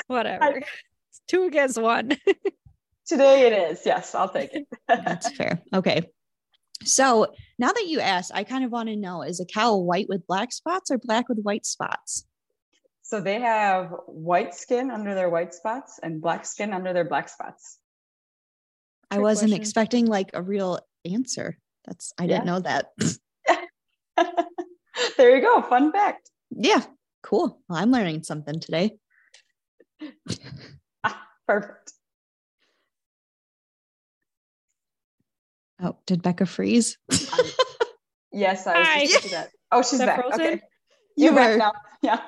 Whatever. 0.06 0.58
It's 0.58 1.20
two 1.26 1.44
against 1.44 1.80
one. 1.80 2.16
Today 3.06 3.48
it 3.48 3.72
is. 3.72 3.80
Yes, 3.84 4.14
I'll 4.14 4.28
take 4.28 4.54
it. 4.54 4.68
That's 4.88 5.32
fair. 5.32 5.60
Okay. 5.74 6.08
So 6.84 7.34
now 7.58 7.72
that 7.72 7.86
you 7.88 7.98
asked, 7.98 8.30
I 8.32 8.44
kind 8.44 8.64
of 8.64 8.70
want 8.70 8.88
to 8.88 8.96
know 8.96 9.22
is 9.22 9.40
a 9.40 9.44
cow 9.44 9.76
white 9.76 10.08
with 10.08 10.26
black 10.26 10.52
spots 10.52 10.90
or 10.90 10.98
black 10.98 11.28
with 11.28 11.40
white 11.40 11.66
spots? 11.66 12.24
So 13.10 13.20
they 13.20 13.40
have 13.40 13.92
white 14.06 14.54
skin 14.54 14.88
under 14.92 15.16
their 15.16 15.28
white 15.28 15.52
spots 15.52 15.98
and 16.00 16.22
black 16.22 16.46
skin 16.46 16.72
under 16.72 16.92
their 16.92 17.04
black 17.04 17.28
spots. 17.28 17.78
I 19.10 19.18
wasn't 19.18 19.50
question. 19.50 19.60
expecting 19.60 20.06
like 20.06 20.30
a 20.32 20.40
real 20.40 20.78
answer. 21.04 21.58
That's 21.84 22.12
I 22.20 22.28
didn't 22.28 22.46
know 22.46 22.60
that. 22.60 22.92
there 25.16 25.34
you 25.34 25.42
go. 25.42 25.60
Fun 25.62 25.90
fact. 25.90 26.30
Yeah. 26.52 26.84
Cool. 27.24 27.60
Well, 27.68 27.80
I'm 27.80 27.90
learning 27.90 28.22
something 28.22 28.60
today. 28.60 28.96
ah, 31.02 31.26
perfect. 31.48 31.92
Oh, 35.82 35.96
did 36.06 36.22
Becca 36.22 36.46
freeze? 36.46 36.96
yes, 38.32 38.68
I 38.68 38.78
was 38.78 38.86
Hi. 38.86 39.06
just 39.06 39.30
that. 39.32 39.48
Oh, 39.72 39.82
she's 39.82 39.98
back. 39.98 40.20
Frozen? 40.20 40.40
Okay. 40.46 40.60
You, 41.16 41.26
you 41.26 41.34
were. 41.34 41.56
now. 41.56 41.72
Yeah. 42.02 42.22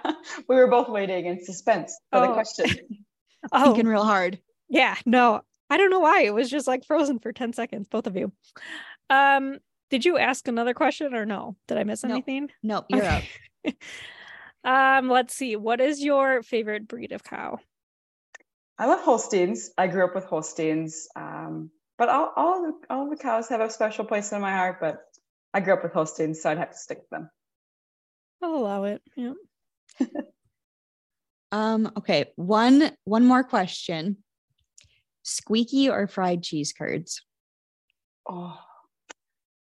We 0.51 0.57
were 0.57 0.67
both 0.67 0.91
waiting 0.91 1.25
in 1.25 1.43
suspense 1.43 1.99
for 2.11 2.19
oh. 2.19 2.27
the 2.27 2.33
question. 2.35 2.67
oh. 3.53 3.65
Thinking 3.65 3.87
real 3.87 4.05
hard. 4.05 4.39
Yeah, 4.69 4.97
no. 5.07 5.41
I 5.71 5.79
don't 5.79 5.89
know 5.89 6.01
why. 6.01 6.25
It 6.25 6.35
was 6.35 6.51
just 6.51 6.67
like 6.67 6.85
frozen 6.85 7.19
for 7.19 7.33
10 7.33 7.55
seconds, 7.55 7.89
both 7.89 8.07
of 8.07 8.15
you. 8.15 8.33
Um, 9.09 9.61
did 9.89 10.05
you 10.05 10.19
ask 10.19 10.47
another 10.47 10.75
question 10.75 11.15
or 11.15 11.25
no? 11.25 11.57
Did 11.69 11.79
I 11.79 11.85
miss 11.85 12.05
anything? 12.05 12.51
No, 12.63 12.85
you're 12.91 13.03
okay. 13.03 13.29
up. 13.67 13.75
um, 15.03 15.09
let's 15.09 15.35
see. 15.35 15.57
What 15.57 15.81
is 15.81 16.05
your 16.05 16.43
favorite 16.43 16.87
breed 16.87 17.13
of 17.13 17.25
cow? 17.25 17.59
I 18.79 18.87
love 18.87 19.01
Holsteins. 19.01 19.71
I 19.79 19.87
grew 19.87 20.05
up 20.05 20.15
with 20.15 20.25
Holsteins. 20.25 21.09
Um, 21.17 21.71
but 21.97 22.09
all, 22.09 22.33
all, 22.37 22.63
the, 22.63 22.95
all 22.95 23.09
the 23.09 23.17
cows 23.17 23.49
have 23.49 23.61
a 23.61 23.71
special 23.71 24.05
place 24.05 24.33
in 24.33 24.41
my 24.41 24.55
heart, 24.55 24.79
but 24.81 25.03
I 25.55 25.61
grew 25.61 25.75
up 25.75 25.83
with 25.83 25.93
Holsteins, 25.93 26.43
so 26.43 26.51
I'd 26.51 26.59
have 26.59 26.73
to 26.73 26.79
stick 26.79 26.99
with 26.99 27.11
them. 27.11 27.31
I'll 28.43 28.55
allow 28.55 28.85
it. 28.85 29.03
Yeah. 29.17 29.35
um, 31.53 31.93
okay. 31.97 32.33
One 32.37 32.91
one 33.05 33.25
more 33.25 33.45
question. 33.45 34.19
Squeaky 35.23 35.89
or 35.89 36.09
fried 36.09 36.43
cheese 36.43 36.73
curds? 36.77 37.23
Oh, 38.29 38.59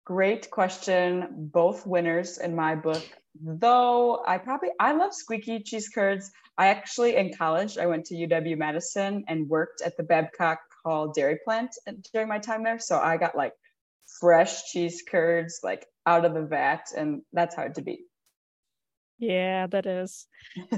great 0.05 0.51
question. 0.51 1.27
Both 1.53 1.87
winners 1.87 2.39
in 2.39 2.57
my 2.57 2.75
book. 2.75 3.07
Though 3.41 4.25
I 4.27 4.39
probably 4.39 4.71
I 4.81 4.93
love 4.93 5.15
squeaky 5.15 5.61
cheese 5.61 5.89
curds. 5.89 6.31
I 6.57 6.69
actually 6.69 7.17
in 7.17 7.33
college 7.35 7.79
I 7.79 7.87
went 7.87 8.07
to 8.07 8.15
UW 8.15 8.57
Madison 8.57 9.25
and 9.29 9.49
worked 9.49 9.83
at 9.83 9.97
the 9.97 10.03
Babcock 10.03 10.59
Hall 10.85 11.13
Dairy 11.13 11.39
Plant 11.45 11.77
during 12.13 12.29
my 12.29 12.39
time 12.39 12.65
there. 12.65 12.79
So 12.79 12.99
I 12.99 13.19
got 13.19 13.37
like 13.37 13.53
fresh 14.21 14.73
cheese 14.73 15.03
curds 15.09 15.61
like 15.63 15.87
out 16.07 16.25
of 16.25 16.35
the 16.35 16.43
vat, 16.43 16.87
and 16.97 17.23
that's 17.33 17.55
hard 17.55 17.75
to 17.77 17.83
beat. 17.83 18.01
Yeah, 19.21 19.69
that 19.69 19.87
is. 19.87 20.27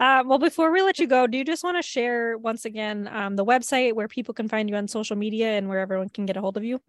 uh, 0.00 0.24
well, 0.26 0.38
before 0.38 0.72
we 0.72 0.82
let 0.82 0.98
you 0.98 1.06
go, 1.06 1.26
do 1.26 1.38
you 1.38 1.44
just 1.44 1.64
want 1.64 1.78
to 1.78 1.82
share 1.82 2.36
once 2.36 2.64
again 2.64 3.08
um, 3.10 3.36
the 3.36 3.44
website 3.44 3.94
where 3.94 4.08
people 4.08 4.34
can 4.34 4.48
find 4.48 4.68
you 4.68 4.76
on 4.76 4.88
social 4.88 5.16
media 5.16 5.56
and 5.56 5.68
where 5.68 5.80
everyone 5.80 6.08
can 6.08 6.26
get 6.26 6.36
a 6.36 6.40
hold 6.40 6.56
of 6.56 6.64
you? 6.64 6.80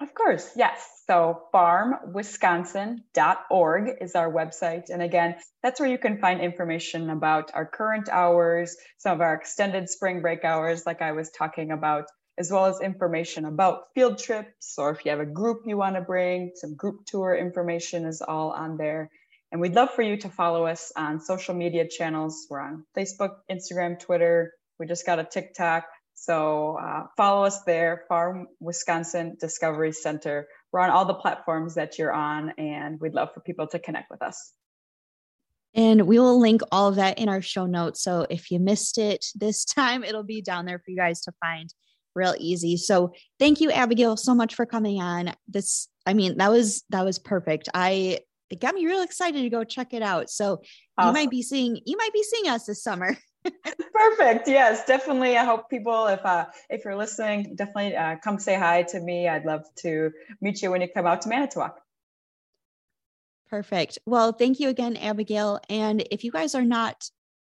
Of 0.00 0.14
course, 0.14 0.50
yes. 0.56 1.02
So 1.06 1.42
farmwisconsin.org 1.54 3.90
is 4.00 4.16
our 4.16 4.32
website. 4.32 4.90
And 4.90 5.00
again, 5.00 5.36
that's 5.62 5.78
where 5.78 5.88
you 5.88 5.98
can 5.98 6.18
find 6.18 6.40
information 6.40 7.10
about 7.10 7.52
our 7.54 7.66
current 7.66 8.08
hours, 8.08 8.76
some 8.98 9.12
of 9.12 9.20
our 9.20 9.34
extended 9.34 9.88
spring 9.88 10.20
break 10.20 10.44
hours, 10.44 10.86
like 10.86 11.02
I 11.02 11.12
was 11.12 11.30
talking 11.30 11.70
about, 11.70 12.06
as 12.36 12.50
well 12.50 12.66
as 12.66 12.80
information 12.80 13.44
about 13.44 13.92
field 13.94 14.18
trips, 14.18 14.74
or 14.76 14.90
if 14.90 15.04
you 15.04 15.12
have 15.12 15.20
a 15.20 15.26
group 15.26 15.62
you 15.66 15.76
want 15.76 15.94
to 15.94 16.02
bring, 16.02 16.50
some 16.56 16.74
group 16.74 17.04
tour 17.06 17.36
information 17.36 18.04
is 18.04 18.22
all 18.22 18.50
on 18.50 18.76
there. 18.76 19.08
And 19.52 19.60
we'd 19.60 19.74
love 19.74 19.90
for 19.90 20.00
you 20.00 20.16
to 20.16 20.30
follow 20.30 20.64
us 20.64 20.92
on 20.96 21.20
social 21.20 21.54
media 21.54 21.86
channels. 21.86 22.46
We're 22.48 22.60
on 22.60 22.86
Facebook, 22.96 23.36
Instagram, 23.50 24.00
Twitter. 24.00 24.54
We 24.78 24.86
just 24.86 25.04
got 25.04 25.18
a 25.18 25.24
TikTok. 25.24 25.84
So 26.14 26.78
uh, 26.82 27.04
follow 27.18 27.44
us 27.44 27.62
there, 27.64 28.04
Farm 28.08 28.46
Wisconsin 28.60 29.36
Discovery 29.38 29.92
Center. 29.92 30.48
We're 30.72 30.80
on 30.80 30.88
all 30.88 31.04
the 31.04 31.14
platforms 31.14 31.74
that 31.74 31.98
you're 31.98 32.12
on, 32.12 32.50
and 32.56 32.98
we'd 32.98 33.12
love 33.12 33.34
for 33.34 33.40
people 33.40 33.66
to 33.68 33.78
connect 33.78 34.10
with 34.10 34.22
us. 34.22 34.52
And 35.74 36.06
we 36.06 36.18
will 36.18 36.40
link 36.40 36.62
all 36.70 36.88
of 36.88 36.96
that 36.96 37.18
in 37.18 37.28
our 37.28 37.42
show 37.42 37.66
notes. 37.66 38.02
So 38.02 38.26
if 38.30 38.50
you 38.50 38.58
missed 38.58 38.96
it 38.96 39.26
this 39.34 39.64
time, 39.66 40.02
it'll 40.02 40.22
be 40.24 40.40
down 40.40 40.64
there 40.64 40.78
for 40.78 40.90
you 40.90 40.96
guys 40.96 41.20
to 41.22 41.32
find 41.40 41.72
real 42.14 42.34
easy. 42.38 42.78
So 42.78 43.12
thank 43.38 43.60
you, 43.60 43.70
Abigail, 43.70 44.16
so 44.16 44.34
much 44.34 44.54
for 44.54 44.64
coming 44.64 45.00
on. 45.00 45.34
This, 45.46 45.88
I 46.06 46.14
mean, 46.14 46.38
that 46.38 46.50
was 46.50 46.84
that 46.90 47.04
was 47.04 47.18
perfect. 47.18 47.68
I 47.74 48.20
it 48.52 48.60
got 48.60 48.74
me 48.74 48.84
real 48.84 49.02
excited 49.02 49.40
to 49.40 49.48
go 49.48 49.64
check 49.64 49.94
it 49.94 50.02
out. 50.02 50.28
So 50.28 50.62
awesome. 50.98 51.08
you 51.08 51.12
might 51.12 51.30
be 51.30 51.42
seeing 51.42 51.80
you 51.84 51.96
might 51.96 52.12
be 52.12 52.22
seeing 52.22 52.48
us 52.52 52.66
this 52.66 52.82
summer. 52.82 53.16
Perfect. 53.94 54.46
Yes, 54.46 54.84
definitely. 54.84 55.36
I 55.36 55.44
hope 55.44 55.70
people, 55.70 56.06
if 56.06 56.24
uh, 56.24 56.46
if 56.68 56.84
you're 56.84 56.96
listening, 56.96 57.56
definitely 57.56 57.96
uh, 57.96 58.16
come 58.22 58.38
say 58.38 58.54
hi 58.54 58.82
to 58.84 59.00
me. 59.00 59.26
I'd 59.26 59.46
love 59.46 59.64
to 59.78 60.12
meet 60.40 60.62
you 60.62 60.70
when 60.70 60.82
you 60.82 60.88
come 60.88 61.06
out 61.06 61.22
to 61.22 61.28
Manitowoc. 61.30 61.80
Perfect. 63.48 63.98
Well, 64.06 64.32
thank 64.32 64.60
you 64.60 64.68
again, 64.68 64.96
Abigail. 64.96 65.60
And 65.68 66.06
if 66.10 66.24
you 66.24 66.30
guys 66.30 66.54
are 66.54 66.64
not 66.64 67.08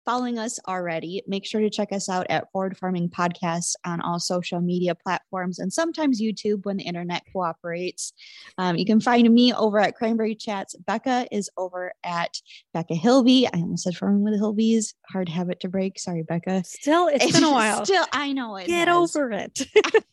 following 0.09 0.39
us 0.39 0.59
already, 0.67 1.21
make 1.27 1.45
sure 1.45 1.61
to 1.61 1.69
check 1.69 1.91
us 1.91 2.09
out 2.09 2.25
at 2.31 2.51
Forward 2.51 2.75
Farming 2.75 3.09
Podcast 3.09 3.75
on 3.85 4.01
all 4.01 4.19
social 4.19 4.59
media 4.59 4.95
platforms 4.95 5.59
and 5.59 5.71
sometimes 5.71 6.19
YouTube 6.19 6.65
when 6.65 6.77
the 6.77 6.83
internet 6.83 7.21
cooperates. 7.31 8.13
Um, 8.57 8.75
you 8.75 8.87
can 8.87 8.99
find 8.99 9.29
me 9.29 9.53
over 9.53 9.77
at 9.79 9.95
Cranberry 9.95 10.33
Chats. 10.33 10.75
Becca 10.77 11.27
is 11.31 11.47
over 11.57 11.93
at 12.03 12.41
Becca 12.73 12.95
Hilby. 12.95 13.45
I 13.53 13.57
almost 13.57 13.83
said 13.83 13.95
Farming 13.95 14.23
with 14.23 14.41
Hilbys. 14.41 14.95
Hard 15.11 15.29
habit 15.29 15.59
to 15.59 15.69
break. 15.69 15.99
Sorry, 15.99 16.23
Becca. 16.23 16.63
Still, 16.63 17.07
it's 17.07 17.31
been 17.31 17.43
a 17.43 17.51
while. 17.51 17.85
Still, 17.85 18.07
I 18.11 18.33
know 18.33 18.55
it. 18.55 18.65
Get 18.65 18.89
over 18.89 19.31
it. 19.31 19.59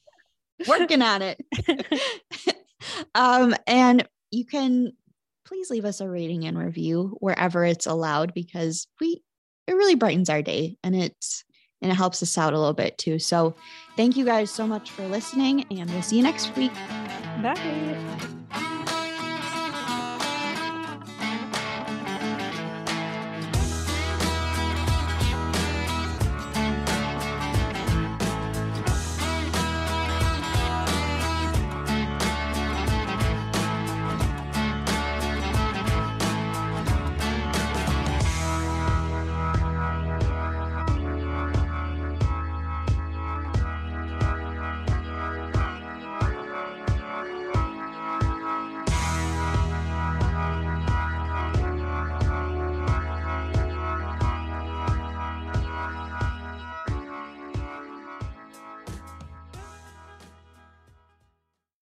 Working 0.68 1.00
on 1.00 1.22
it. 1.22 1.42
um, 3.14 3.54
and 3.66 4.06
you 4.30 4.44
can 4.44 4.92
please 5.46 5.70
leave 5.70 5.84
us 5.86 6.00
a 6.00 6.08
rating 6.08 6.44
and 6.44 6.58
review 6.58 7.16
wherever 7.20 7.64
it's 7.64 7.86
allowed 7.86 8.34
because 8.34 8.88
we 9.00 9.22
it 9.66 9.74
really 9.74 9.94
brightens 9.94 10.30
our 10.30 10.42
day 10.42 10.76
and 10.82 10.94
it's 10.94 11.44
and 11.82 11.92
it 11.92 11.94
helps 11.94 12.22
us 12.22 12.38
out 12.38 12.54
a 12.54 12.58
little 12.58 12.74
bit 12.74 12.96
too. 12.96 13.18
So 13.18 13.54
thank 13.96 14.16
you 14.16 14.24
guys 14.24 14.50
so 14.50 14.66
much 14.66 14.90
for 14.90 15.06
listening 15.06 15.66
and 15.70 15.90
we'll 15.90 16.02
see 16.02 16.16
you 16.16 16.22
next 16.22 16.56
week. 16.56 16.72
Bye. 17.42 18.35